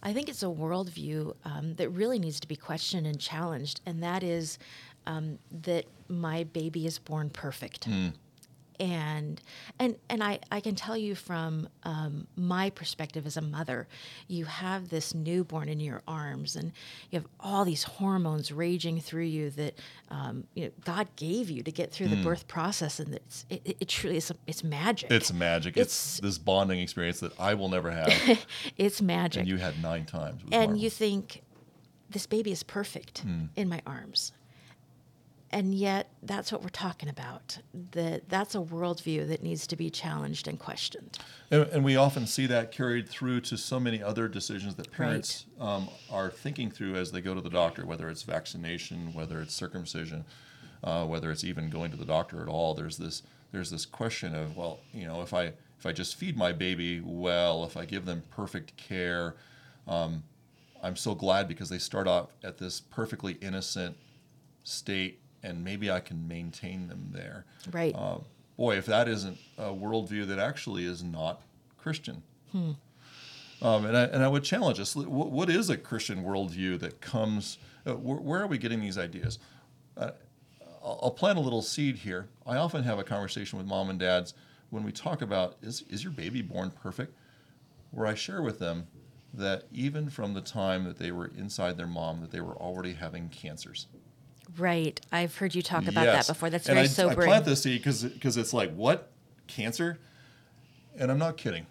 I 0.01 0.13
think 0.13 0.29
it's 0.29 0.41
a 0.43 0.47
worldview 0.47 1.35
um, 1.45 1.75
that 1.75 1.89
really 1.89 2.17
needs 2.19 2.39
to 2.39 2.47
be 2.47 2.55
questioned 2.55 3.05
and 3.07 3.19
challenged, 3.19 3.81
and 3.85 4.01
that 4.03 4.23
is 4.23 4.57
um, 5.07 5.37
that 5.51 5.85
my 6.07 6.43
baby 6.45 6.85
is 6.87 6.97
born 6.99 7.29
perfect. 7.29 7.87
And 8.79 9.41
and 9.79 9.95
and 10.09 10.23
I, 10.23 10.39
I 10.51 10.59
can 10.59 10.75
tell 10.75 10.97
you 10.97 11.15
from 11.15 11.67
um, 11.83 12.27
my 12.35 12.69
perspective 12.69 13.25
as 13.25 13.37
a 13.37 13.41
mother 13.41 13.87
you 14.27 14.45
have 14.45 14.89
this 14.89 15.13
newborn 15.13 15.69
in 15.69 15.79
your 15.79 16.01
arms 16.07 16.55
and 16.55 16.71
you 17.11 17.19
have 17.19 17.27
all 17.39 17.65
these 17.65 17.83
hormones 17.83 18.51
raging 18.51 18.99
through 18.99 19.23
you 19.23 19.49
that 19.51 19.75
um, 20.09 20.45
you 20.53 20.65
know 20.65 20.71
god 20.83 21.07
gave 21.15 21.49
you 21.49 21.63
to 21.63 21.71
get 21.71 21.91
through 21.91 22.07
the 22.07 22.21
birth 22.23 22.47
process 22.47 22.99
and 22.99 23.13
it's, 23.15 23.45
it, 23.49 23.77
it, 23.79 23.87
truly 23.87 24.17
is 24.17 24.31
it's 24.47 24.63
magic 24.63 25.09
It's 25.11 25.31
magic. 25.33 25.77
It's, 25.77 26.17
It's- 26.19 26.19
this 26.21 26.37
bonding 26.37 26.79
experience 26.79 27.19
that 27.21 27.39
I 27.39 27.53
will 27.53 27.69
never 27.69 27.91
have, 27.91 28.45
it's 28.77 29.01
magic 29.01 29.41
and 29.41 29.49
you 29.49 29.57
had 29.57 29.81
nine 29.81 30.05
times. 30.05 30.41
And 30.43 30.51
marvelous. 30.51 30.81
you 30.81 30.89
think 30.89 31.41
this 32.09 32.25
baby 32.27 32.51
is 32.51 32.63
perfect 32.63 33.19
Hmm. 33.19 33.45
in 33.55 33.67
my 33.69 33.81
arms 33.85 34.31
and 35.55 35.73
yet 35.73 36.09
that's 36.21 36.51
what 36.51 36.61
we're 36.61 36.67
talking 36.67 37.07
about. 37.07 37.59
That 37.91 38.27
that's 38.27 38.55
a 38.55 38.59
worldview 38.59 39.25
that 39.29 39.41
needs 39.41 39.65
to 39.67 39.77
be 39.77 39.89
challenged 39.89 40.49
and 40.49 40.59
questioned. 40.59 41.17
And, 41.49 41.63
and 41.67 41.83
we 41.85 41.95
often 41.95 42.27
see 42.27 42.45
that 42.47 42.73
carried 42.73 43.07
through 43.07 43.39
to 43.41 43.57
so 43.57 43.79
many 43.79 44.03
other 44.03 44.27
decisions 44.27 44.75
that 44.75 44.91
parents 44.91 45.45
um, 45.61 45.87
are 46.11 46.29
thinking 46.29 46.69
through 46.69 46.95
as 46.95 47.13
they 47.13 47.21
go 47.21 47.33
to 47.33 47.39
the 47.39 47.49
doctor, 47.49 47.85
whether 47.85 48.09
it's 48.09 48.23
vaccination, 48.23 49.13
whether 49.13 49.39
it's 49.39 49.53
circumcision, 49.53 50.25
uh, 50.83 51.05
whether 51.05 51.31
it's 51.31 51.45
even 51.45 51.69
going 51.69 51.89
to 51.89 51.97
the 51.97 52.05
doctor 52.05 52.41
at 52.41 52.49
all. 52.49 52.73
There's 52.73 52.97
this 52.97 53.23
there's 53.53 53.71
this 53.71 53.85
question 53.85 54.35
of 54.35 54.57
well, 54.57 54.81
you 54.91 55.07
know, 55.07 55.21
if 55.21 55.33
I 55.33 55.53
if 55.79 55.85
I 55.85 55.93
just 55.93 56.17
feed 56.17 56.35
my 56.35 56.51
baby 56.51 56.99
well, 56.99 57.63
if 57.63 57.77
I 57.77 57.85
give 57.85 58.03
them 58.03 58.23
perfect 58.29 58.75
care, 58.75 59.35
um, 59.87 60.23
I'm 60.83 60.97
so 60.97 61.15
glad 61.15 61.47
because 61.47 61.69
they 61.69 61.79
start 61.79 62.09
off 62.09 62.27
at 62.43 62.57
this 62.57 62.81
perfectly 62.81 63.37
innocent 63.39 63.95
state, 64.65 65.21
and 65.45 65.63
maybe 65.63 65.89
I 65.91 65.99
can 65.99 66.27
maintain 66.27 66.87
them 66.87 67.09
there 67.11 67.45
right 67.71 67.95
uh, 67.95 68.17
boy, 68.57 68.77
if 68.77 68.85
that 68.85 69.07
isn't 69.07 69.37
a 69.57 69.69
worldview 69.69 70.27
that 70.27 70.39
actually 70.39 70.85
is 70.85 71.03
not 71.03 71.41
Christian. 71.77 72.23
Um, 72.53 73.85
and, 73.85 73.97
I, 73.97 74.03
and 74.03 74.23
I 74.23 74.27
would 74.27 74.43
challenge 74.43 74.79
us 74.79 74.95
what, 74.95 75.31
what 75.31 75.49
is 75.49 75.69
a 75.69 75.77
Christian 75.77 76.23
worldview 76.23 76.79
that 76.79 77.01
comes, 77.01 77.57
uh, 77.85 77.93
where, 77.93 78.17
where 78.17 78.41
are 78.41 78.47
we 78.47 78.57
getting 78.57 78.79
these 78.79 78.97
ideas? 78.97 79.39
Uh, 79.97 80.11
I'll, 80.83 80.99
I'll 81.03 81.11
plant 81.11 81.37
a 81.37 81.41
little 81.41 81.61
seed 81.61 81.97
here. 81.97 82.27
I 82.45 82.57
often 82.57 82.83
have 82.83 82.99
a 82.99 83.03
conversation 83.03 83.57
with 83.57 83.67
mom 83.67 83.89
and 83.89 83.99
dads 83.99 84.33
when 84.69 84.83
we 84.83 84.91
talk 84.91 85.21
about 85.21 85.55
is, 85.61 85.83
is 85.89 86.03
your 86.03 86.13
baby 86.13 86.41
born 86.41 86.71
perfect? 86.71 87.13
Where 87.91 88.07
I 88.07 88.13
share 88.13 88.41
with 88.41 88.59
them 88.59 88.87
that 89.33 89.63
even 89.73 90.09
from 90.09 90.33
the 90.33 90.41
time 90.41 90.83
that 90.85 90.97
they 90.97 91.11
were 91.11 91.31
inside 91.37 91.77
their 91.77 91.87
mom, 91.87 92.21
that 92.21 92.31
they 92.31 92.41
were 92.41 92.55
already 92.55 92.93
having 92.93 93.29
cancers. 93.29 93.87
Right. 94.57 94.99
I've 95.11 95.35
heard 95.37 95.55
you 95.55 95.61
talk 95.61 95.87
about 95.87 96.05
Yes. 96.05 96.27
that 96.27 96.33
before. 96.33 96.49
That's 96.49 96.67
and 96.67 96.75
very 96.75 96.85
I, 96.85 96.89
sobering. 96.89 97.29
I 97.29 97.31
plant 97.33 97.45
this 97.45 97.63
seed 97.63 97.83
because 97.83 98.37
it's 98.37 98.53
like 98.53 98.73
what? 98.73 99.11
Cancer, 99.47 99.99
and 100.97 101.11
I'm 101.11 101.19
not 101.19 101.37
kidding. 101.37 101.67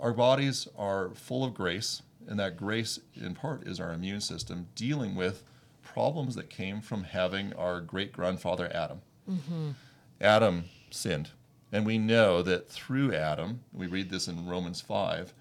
Our 0.00 0.12
bodies 0.12 0.66
are 0.76 1.10
full 1.14 1.44
of 1.44 1.54
grace, 1.54 2.02
and 2.26 2.38
that 2.40 2.56
grace, 2.56 2.98
in 3.14 3.34
part, 3.34 3.66
is 3.66 3.78
our 3.78 3.92
immune 3.92 4.20
system 4.20 4.66
dealing 4.74 5.14
with 5.14 5.44
problems 5.82 6.34
that 6.34 6.50
came 6.50 6.80
from 6.80 7.04
having 7.04 7.52
our 7.52 7.80
great 7.80 8.12
grandfather 8.12 8.70
Adam. 8.74 9.02
Mm-hmm. 9.30 9.70
Adam 10.20 10.64
sinned, 10.90 11.30
and 11.70 11.86
we 11.86 11.98
know 11.98 12.42
that 12.42 12.68
through 12.68 13.14
Adam, 13.14 13.60
we 13.72 13.86
read 13.86 14.10
this 14.10 14.26
in 14.26 14.46
Romans 14.46 14.80
five, 14.80 15.32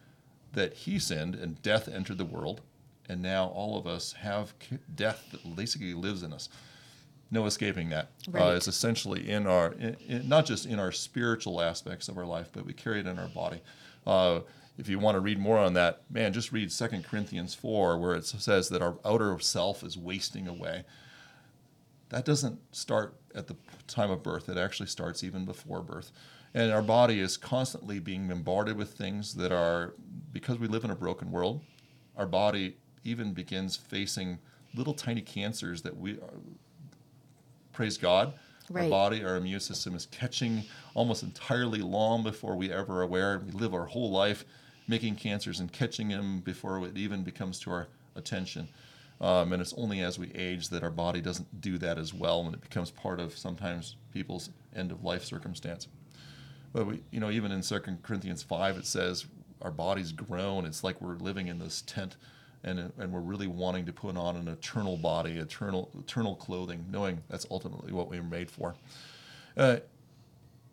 that 0.53 0.73
he 0.73 0.99
sinned 0.99 1.33
and 1.33 1.61
death 1.63 1.87
entered 1.87 2.19
the 2.19 2.25
world, 2.25 2.61
and 3.09 3.21
now 3.21 3.47
all 3.47 3.77
of 3.77 3.85
us 3.87 4.13
have 4.13 4.53
death 4.95 5.25
that 5.31 5.55
basically 5.55 5.93
lives 5.93 6.23
in 6.23 6.33
us 6.33 6.49
no 7.33 7.45
escaping 7.47 7.89
that. 7.89 8.09
Uh, 8.33 8.53
it's 8.55 8.67
essentially 8.67 9.29
in 9.29 9.47
our, 9.47 9.73
in, 9.73 9.97
in, 10.07 10.29
not 10.29 10.45
just 10.45 10.65
in 10.65 10.79
our 10.79 10.91
spiritual 10.91 11.59
aspects 11.61 12.07
of 12.07 12.17
our 12.17 12.25
life, 12.25 12.49
but 12.53 12.65
we 12.65 12.73
carry 12.73 12.99
it 12.99 13.07
in 13.07 13.17
our 13.17 13.27
body. 13.27 13.61
Uh, 14.05 14.41
if 14.77 14.87
you 14.87 14.99
want 14.99 15.15
to 15.15 15.19
read 15.19 15.39
more 15.39 15.57
on 15.57 15.73
that, 15.73 16.03
man, 16.09 16.31
just 16.31 16.51
read 16.51 16.69
2 16.69 16.87
Corinthians 17.03 17.53
4, 17.55 17.97
where 17.97 18.13
it 18.13 18.25
says 18.25 18.69
that 18.69 18.81
our 18.81 18.97
outer 19.03 19.37
self 19.39 19.83
is 19.83 19.97
wasting 19.97 20.47
away. 20.47 20.85
That 22.09 22.23
doesn't 22.23 22.59
start 22.71 23.15
at 23.33 23.47
the 23.47 23.55
time 23.87 24.11
of 24.11 24.21
birth, 24.21 24.47
it 24.47 24.57
actually 24.57 24.87
starts 24.87 25.23
even 25.23 25.45
before 25.45 25.81
birth. 25.81 26.11
And 26.53 26.71
our 26.71 26.83
body 26.83 27.19
is 27.19 27.35
constantly 27.35 27.97
being 27.97 28.27
bombarded 28.27 28.77
with 28.77 28.91
things 28.91 29.33
that 29.35 29.51
are, 29.51 29.95
because 30.31 30.59
we 30.59 30.67
live 30.67 30.83
in 30.83 30.91
a 30.91 30.95
broken 30.95 31.31
world, 31.31 31.61
our 32.15 32.27
body 32.27 32.77
even 33.03 33.33
begins 33.33 33.75
facing 33.75 34.39
little 34.75 34.93
tiny 34.93 35.21
cancers 35.21 35.81
that 35.81 35.97
we 35.97 36.17
praise 37.71 37.97
God. 37.97 38.33
Our 38.73 38.89
body, 38.89 39.23
our 39.23 39.35
immune 39.35 39.59
system 39.59 39.93
is 39.93 40.05
catching 40.05 40.63
almost 40.93 41.21
entirely 41.21 41.79
long 41.79 42.23
before 42.23 42.55
we 42.55 42.71
ever 42.71 42.99
are 42.99 43.01
aware. 43.03 43.41
We 43.45 43.51
live 43.51 43.73
our 43.73 43.85
whole 43.85 44.09
life 44.09 44.45
making 44.87 45.15
cancers 45.17 45.59
and 45.59 45.71
catching 45.71 46.07
them 46.07 46.39
before 46.39 46.85
it 46.85 46.97
even 46.97 47.23
becomes 47.23 47.59
to 47.59 47.71
our 47.71 47.87
attention. 48.15 48.67
Um, 49.21 49.53
and 49.53 49.61
it's 49.61 49.73
only 49.77 50.01
as 50.01 50.17
we 50.17 50.31
age 50.33 50.69
that 50.69 50.83
our 50.83 50.89
body 50.89 51.21
doesn't 51.21 51.61
do 51.61 51.77
that 51.77 51.97
as 51.97 52.13
well, 52.13 52.41
and 52.45 52.53
it 52.53 52.61
becomes 52.61 52.89
part 52.89 53.19
of 53.19 53.37
sometimes 53.37 53.95
people's 54.13 54.49
end 54.75 54.91
of 54.91 55.03
life 55.03 55.23
circumstance. 55.23 55.87
But 56.73 56.87
we, 56.87 57.03
you 57.11 57.19
know, 57.19 57.29
even 57.29 57.51
in 57.51 57.61
Second 57.63 58.01
Corinthians 58.01 58.43
five, 58.43 58.77
it 58.77 58.85
says 58.85 59.25
our 59.61 59.71
bodies 59.71 60.11
groan. 60.11 60.65
It's 60.65 60.83
like 60.83 60.99
we're 60.99 61.15
living 61.15 61.47
in 61.47 61.59
this 61.59 61.83
tent, 61.85 62.15
and 62.63 62.91
and 62.97 63.11
we're 63.11 63.19
really 63.19 63.47
wanting 63.47 63.85
to 63.85 63.93
put 63.93 64.17
on 64.17 64.35
an 64.35 64.47
eternal 64.47 64.97
body, 64.97 65.33
eternal 65.33 65.89
eternal 65.99 66.35
clothing, 66.35 66.85
knowing 66.89 67.21
that's 67.29 67.45
ultimately 67.51 67.91
what 67.91 68.09
we 68.09 68.19
were 68.19 68.25
made 68.25 68.49
for. 68.49 68.75
Uh, 69.57 69.77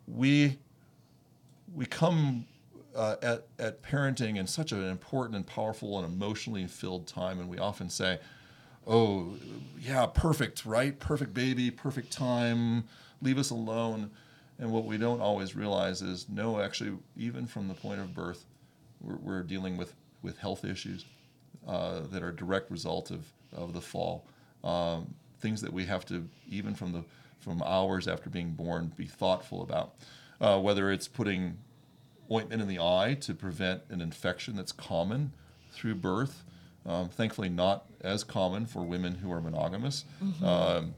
we 0.07 0.57
we 1.73 1.85
come 1.85 2.45
uh, 2.95 3.15
at 3.21 3.47
at 3.59 3.81
parenting 3.83 4.37
in 4.37 4.47
such 4.47 4.71
an 4.71 4.83
important 4.83 5.35
and 5.35 5.45
powerful 5.45 5.99
and 5.99 6.11
emotionally 6.11 6.65
filled 6.67 7.07
time, 7.07 7.39
and 7.39 7.49
we 7.49 7.57
often 7.57 7.89
say, 7.89 8.19
"Oh, 8.87 9.35
yeah, 9.79 10.05
perfect, 10.05 10.65
right? 10.65 10.97
Perfect 10.97 11.33
baby, 11.33 11.71
perfect 11.71 12.11
time. 12.11 12.85
Leave 13.21 13.37
us 13.37 13.49
alone." 13.49 14.11
And 14.59 14.71
what 14.71 14.85
we 14.85 14.97
don't 14.97 15.21
always 15.21 15.55
realize 15.55 16.03
is, 16.03 16.29
no, 16.29 16.61
actually, 16.61 16.95
even 17.17 17.47
from 17.47 17.67
the 17.67 17.73
point 17.73 17.99
of 17.99 18.13
birth, 18.13 18.45
we're, 18.99 19.15
we're 19.15 19.43
dealing 19.43 19.75
with 19.75 19.93
with 20.21 20.37
health 20.37 20.63
issues 20.63 21.05
uh, 21.67 22.01
that 22.11 22.23
are 22.23 22.29
a 22.29 22.35
direct 22.35 22.71
result 22.71 23.11
of 23.11 23.25
of 23.53 23.73
the 23.73 23.81
fall. 23.81 24.25
Um, 24.63 25.15
things 25.39 25.61
that 25.61 25.73
we 25.73 25.85
have 25.85 26.05
to, 26.05 26.27
even 26.49 26.75
from 26.75 26.91
the 26.93 27.03
from 27.39 27.61
hours 27.63 28.07
after 28.07 28.29
being 28.29 28.51
born, 28.51 28.91
be 28.95 29.05
thoughtful 29.05 29.61
about. 29.63 29.95
Uh, 30.39 30.59
whether 30.59 30.91
it's 30.91 31.07
putting 31.07 31.57
ointment 32.31 32.61
in 32.61 32.67
the 32.67 32.79
eye 32.79 33.17
to 33.21 33.33
prevent 33.33 33.81
an 33.89 34.01
infection 34.01 34.55
that's 34.55 34.71
common 34.71 35.33
through 35.71 35.95
birth. 35.95 36.43
Um, 36.85 37.09
thankfully, 37.09 37.49
not 37.49 37.85
as 38.01 38.23
common 38.23 38.65
for 38.65 38.83
women 38.83 39.15
who 39.15 39.31
are 39.31 39.41
monogamous. 39.41 40.05
Um, 40.43 40.95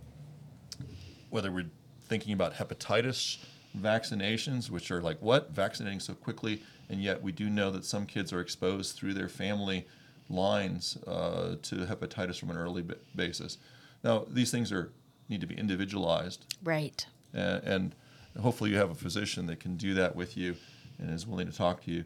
whether 1.29 1.51
we're 1.51 1.71
thinking 2.07 2.33
about 2.33 2.53
hepatitis 2.55 3.37
vaccinations, 3.77 4.69
which 4.69 4.91
are 4.91 5.01
like, 5.01 5.17
what? 5.21 5.51
Vaccinating 5.51 5.99
so 5.99 6.13
quickly, 6.13 6.61
and 6.89 7.01
yet 7.01 7.21
we 7.21 7.31
do 7.31 7.49
know 7.49 7.71
that 7.71 7.83
some 7.83 8.05
kids 8.05 8.31
are 8.31 8.39
exposed 8.39 8.95
through 8.95 9.13
their 9.13 9.27
family 9.29 9.87
lines 10.29 10.97
uh, 11.05 11.55
to 11.61 11.75
hepatitis 11.75 12.39
from 12.39 12.51
an 12.51 12.57
early 12.57 12.81
ba- 12.81 12.97
basis. 13.15 13.57
Now, 14.03 14.25
these 14.29 14.51
things 14.51 14.71
are 14.71 14.91
need 15.29 15.41
to 15.41 15.47
be 15.47 15.55
individualized. 15.55 16.45
Right. 16.63 17.05
And, 17.33 17.63
and 17.63 17.95
hopefully 18.41 18.71
you 18.71 18.77
have 18.77 18.91
a 18.91 18.95
physician 18.95 19.45
that 19.47 19.59
can 19.59 19.77
do 19.77 19.93
that 19.93 20.15
with 20.15 20.35
you 20.35 20.55
and 20.99 21.09
is 21.09 21.25
willing 21.25 21.47
to 21.49 21.55
talk 21.55 21.83
to 21.83 21.91
you 21.91 22.03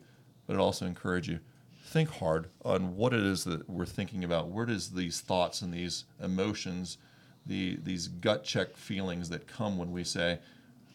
but 0.48 0.56
it 0.56 0.60
also 0.60 0.86
encourage 0.86 1.28
you 1.28 1.40
think 1.86 2.10
hard 2.10 2.48
on 2.66 2.96
what 2.96 3.14
it 3.14 3.20
is 3.20 3.44
that 3.44 3.70
we're 3.70 3.86
thinking 3.86 4.24
about. 4.24 4.50
Where 4.50 4.66
does 4.66 4.92
these 4.92 5.22
thoughts 5.22 5.62
and 5.62 5.74
these 5.74 6.06
emotions 6.24 6.98
the 7.46 7.78
these 7.84 8.08
gut 8.10 8.44
check 8.44 8.76
feelings 8.76 9.30
that 9.30 9.48
come 9.48 9.78
when 9.78 9.90
we 9.94 10.04
say 10.04 10.38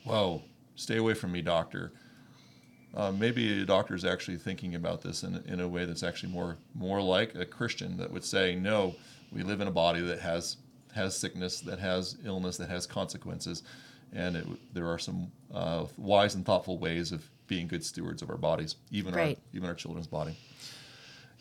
whoa 0.05 0.43
stay 0.75 0.99
away 0.99 1.15
from 1.15 1.33
me 1.33 1.41
doctor 1.41 1.93
uh, 2.95 3.11
maybe 3.13 3.63
a 3.63 3.65
doctor 3.65 3.95
is 3.95 4.05
actually 4.05 4.37
thinking 4.37 4.75
about 4.75 5.03
this 5.03 5.23
in, 5.23 5.43
in 5.47 5.61
a 5.61 5.69
way 5.69 5.85
that's 5.85 6.03
actually 6.03 6.33
more 6.33 6.57
more 6.75 7.01
like 7.01 7.35
a 7.35 7.45
Christian 7.45 7.97
that 7.97 8.11
would 8.13 8.25
say, 8.25 8.55
no, 8.55 8.95
we 9.33 9.43
live 9.43 9.61
in 9.61 9.69
a 9.69 9.73
body 9.73 10.01
that 10.01 10.21
has 10.21 10.57
has 10.95 11.17
sickness, 11.17 11.61
that 11.61 11.79
has 11.79 12.17
illness, 12.25 12.59
that 12.59 12.69
has 12.69 12.87
consequences, 12.87 13.63
and 14.13 14.37
it, 14.37 14.47
there 14.75 14.89
are 14.89 14.99
some 14.99 15.31
uh, 15.55 15.87
wise 15.97 16.35
and 16.35 16.45
thoughtful 16.45 16.79
ways 16.79 17.13
of 17.13 17.29
being 17.47 17.67
good 17.67 17.85
stewards 17.85 18.23
of 18.23 18.31
our 18.31 18.37
bodies, 18.37 18.77
even 18.91 19.15
Right. 19.15 19.39
our 19.39 19.57
even 19.57 19.69
our 19.69 19.75
children's 19.75 20.07
body. 20.07 20.37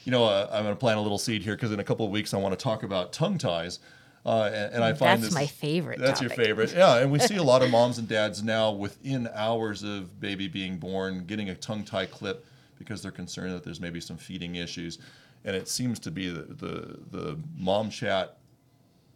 You 0.04 0.12
know, 0.12 0.26
uh, 0.26 0.50
I'm 0.52 0.64
going 0.64 0.74
to 0.76 0.80
plant 0.80 0.98
a 0.98 1.02
little 1.02 1.20
seed 1.20 1.44
here 1.44 1.56
because 1.56 1.72
in 1.72 1.80
a 1.80 1.84
couple 1.84 2.06
of 2.06 2.12
weeks 2.12 2.34
I 2.34 2.38
want 2.38 2.58
to 2.58 2.64
talk 2.64 2.84
about 2.84 3.14
tongue 3.14 3.38
ties. 3.38 3.80
Uh, 4.24 4.52
and, 4.54 4.76
and 4.76 4.84
I 4.84 4.94
find 4.94 5.22
That's 5.22 5.34
this, 5.34 5.34
my 5.34 5.48
favorite 5.48 6.00
That's 6.00 6.22
your 6.22 6.30
favorite, 6.30 6.74
yeah. 6.76 6.98
And 6.98 7.12
we 7.12 7.18
see 7.18 7.38
a 7.38 7.44
lot 7.44 7.64
of 7.64 7.72
moms 7.72 7.98
and 7.98 8.08
dads 8.08 8.44
now 8.44 8.72
within 8.72 9.28
hours 9.34 9.82
of 9.82 10.20
baby 10.20 10.48
being 10.48 10.78
born 10.78 11.26
getting 11.26 11.50
a 11.50 11.56
tongue 11.56 11.84
tie 11.84 12.06
clip 12.06 12.46
because 12.78 13.02
they're 13.02 13.12
concerned 13.12 13.54
that 13.54 13.64
there's 13.64 13.80
maybe 13.80 14.00
some 14.00 14.18
feeding 14.18 14.56
issues, 14.56 15.00
and 15.44 15.56
it 15.56 15.68
seems 15.68 16.00
to 16.00 16.12
be 16.12 16.30
the 16.30 16.42
the, 16.42 17.00
the 17.12 17.40
mom 17.58 17.90
chat 17.90 18.38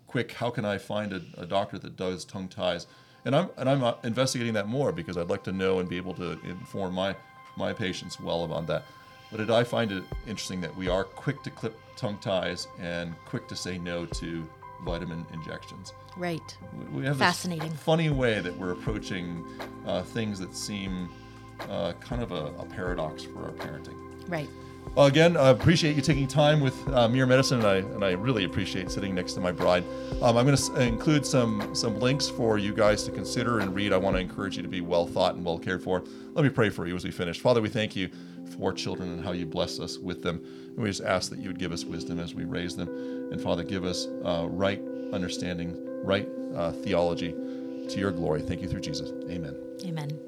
quick. 0.07 0.31
How 0.31 0.49
can 0.49 0.65
I 0.65 0.79
find 0.79 1.13
a, 1.13 1.21
a 1.37 1.45
doctor 1.45 1.77
that 1.77 1.95
does 1.95 2.25
tongue 2.25 2.47
ties? 2.47 2.87
and 3.25 3.35
I'm 3.35 3.49
and 3.57 3.69
I'm 3.69 3.83
uh, 3.83 3.95
investigating 4.03 4.53
that 4.53 4.67
more 4.67 4.91
because 4.91 5.17
I'd 5.17 5.29
like 5.29 5.43
to 5.43 5.51
know 5.51 5.79
and 5.79 5.89
be 5.89 5.97
able 5.97 6.13
to 6.15 6.39
inform 6.45 6.93
my 6.93 7.15
my 7.57 7.73
patients 7.73 8.19
well 8.19 8.43
about 8.45 8.67
that. 8.67 8.83
But 9.31 9.39
it, 9.41 9.49
I 9.49 9.63
find 9.63 9.91
it 9.91 10.03
interesting 10.27 10.61
that 10.61 10.75
we 10.75 10.87
are 10.87 11.03
quick 11.03 11.41
to 11.43 11.49
clip 11.49 11.75
tongue 11.97 12.19
ties 12.19 12.67
and 12.79 13.15
quick 13.25 13.47
to 13.47 13.55
say 13.55 13.77
no 13.77 14.05
to 14.05 14.47
vitamin 14.85 15.25
injections. 15.33 15.91
Right. 16.15 16.57
We- 16.93 17.05
have 17.05 17.17
Fascinating. 17.17 17.71
funny 17.71 18.09
way 18.09 18.39
that 18.39 18.55
we're 18.57 18.71
approaching 18.71 19.43
uh, 19.85 20.03
things 20.03 20.39
that 20.39 20.55
seem 20.55 21.09
uh, 21.69 21.93
kind 21.99 22.21
of 22.21 22.31
a, 22.31 22.53
a 22.59 22.65
paradox 22.65 23.23
for 23.23 23.43
our 23.43 23.51
parenting. 23.51 23.97
Right. 24.27 24.49
Well, 24.93 25.07
again, 25.07 25.35
I 25.35 25.49
appreciate 25.49 25.95
you 25.95 26.01
taking 26.01 26.27
time 26.27 26.61
with 26.61 26.75
uh, 26.89 27.09
Mere 27.09 27.25
Medicine, 27.25 27.57
and 27.59 27.67
I, 27.67 27.75
and 27.77 28.05
I 28.05 28.11
really 28.11 28.45
appreciate 28.45 28.89
sitting 28.91 29.13
next 29.15 29.33
to 29.33 29.41
my 29.41 29.51
bride. 29.51 29.83
Um, 30.21 30.37
I'm 30.37 30.45
going 30.45 30.55
to 30.55 30.81
include 30.81 31.25
some 31.25 31.73
some 31.75 31.99
links 31.99 32.29
for 32.29 32.57
you 32.57 32.73
guys 32.73 33.03
to 33.05 33.11
consider 33.11 33.59
and 33.59 33.75
read. 33.75 33.91
I 33.91 33.97
want 33.97 34.15
to 34.15 34.21
encourage 34.21 34.55
you 34.55 34.61
to 34.63 34.69
be 34.69 34.81
well 34.81 35.05
thought 35.07 35.35
and 35.35 35.43
well 35.43 35.57
cared 35.57 35.83
for. 35.83 36.03
Let 36.33 36.43
me 36.43 36.49
pray 36.49 36.69
for 36.69 36.87
you 36.87 36.95
as 36.95 37.03
we 37.03 37.11
finish. 37.11 37.39
Father, 37.41 37.61
we 37.61 37.67
thank 37.69 37.95
you 37.95 38.09
for 38.57 38.71
children 38.71 39.09
and 39.11 39.25
how 39.25 39.31
you 39.33 39.45
bless 39.45 39.79
us 39.79 39.97
with 39.97 40.21
them. 40.21 40.41
And 40.45 40.77
we 40.77 40.89
just 40.89 41.01
ask 41.03 41.29
that 41.31 41.39
you 41.39 41.49
would 41.49 41.59
give 41.59 41.71
us 41.73 41.83
wisdom 41.83 42.19
as 42.19 42.33
we 42.35 42.45
raise 42.45 42.75
them. 42.75 42.87
And 43.31 43.41
Father, 43.41 43.63
give 43.63 43.85
us 43.85 44.07
uh, 44.23 44.47
right 44.49 44.81
understanding, 45.13 45.75
right 46.03 46.27
uh, 46.55 46.71
theology 46.71 47.31
to 47.89 47.99
your 47.99 48.11
glory. 48.11 48.41
Thank 48.41 48.61
you 48.61 48.67
through 48.67 48.81
Jesus. 48.81 49.11
Amen. 49.29 49.55
Amen. 49.85 50.19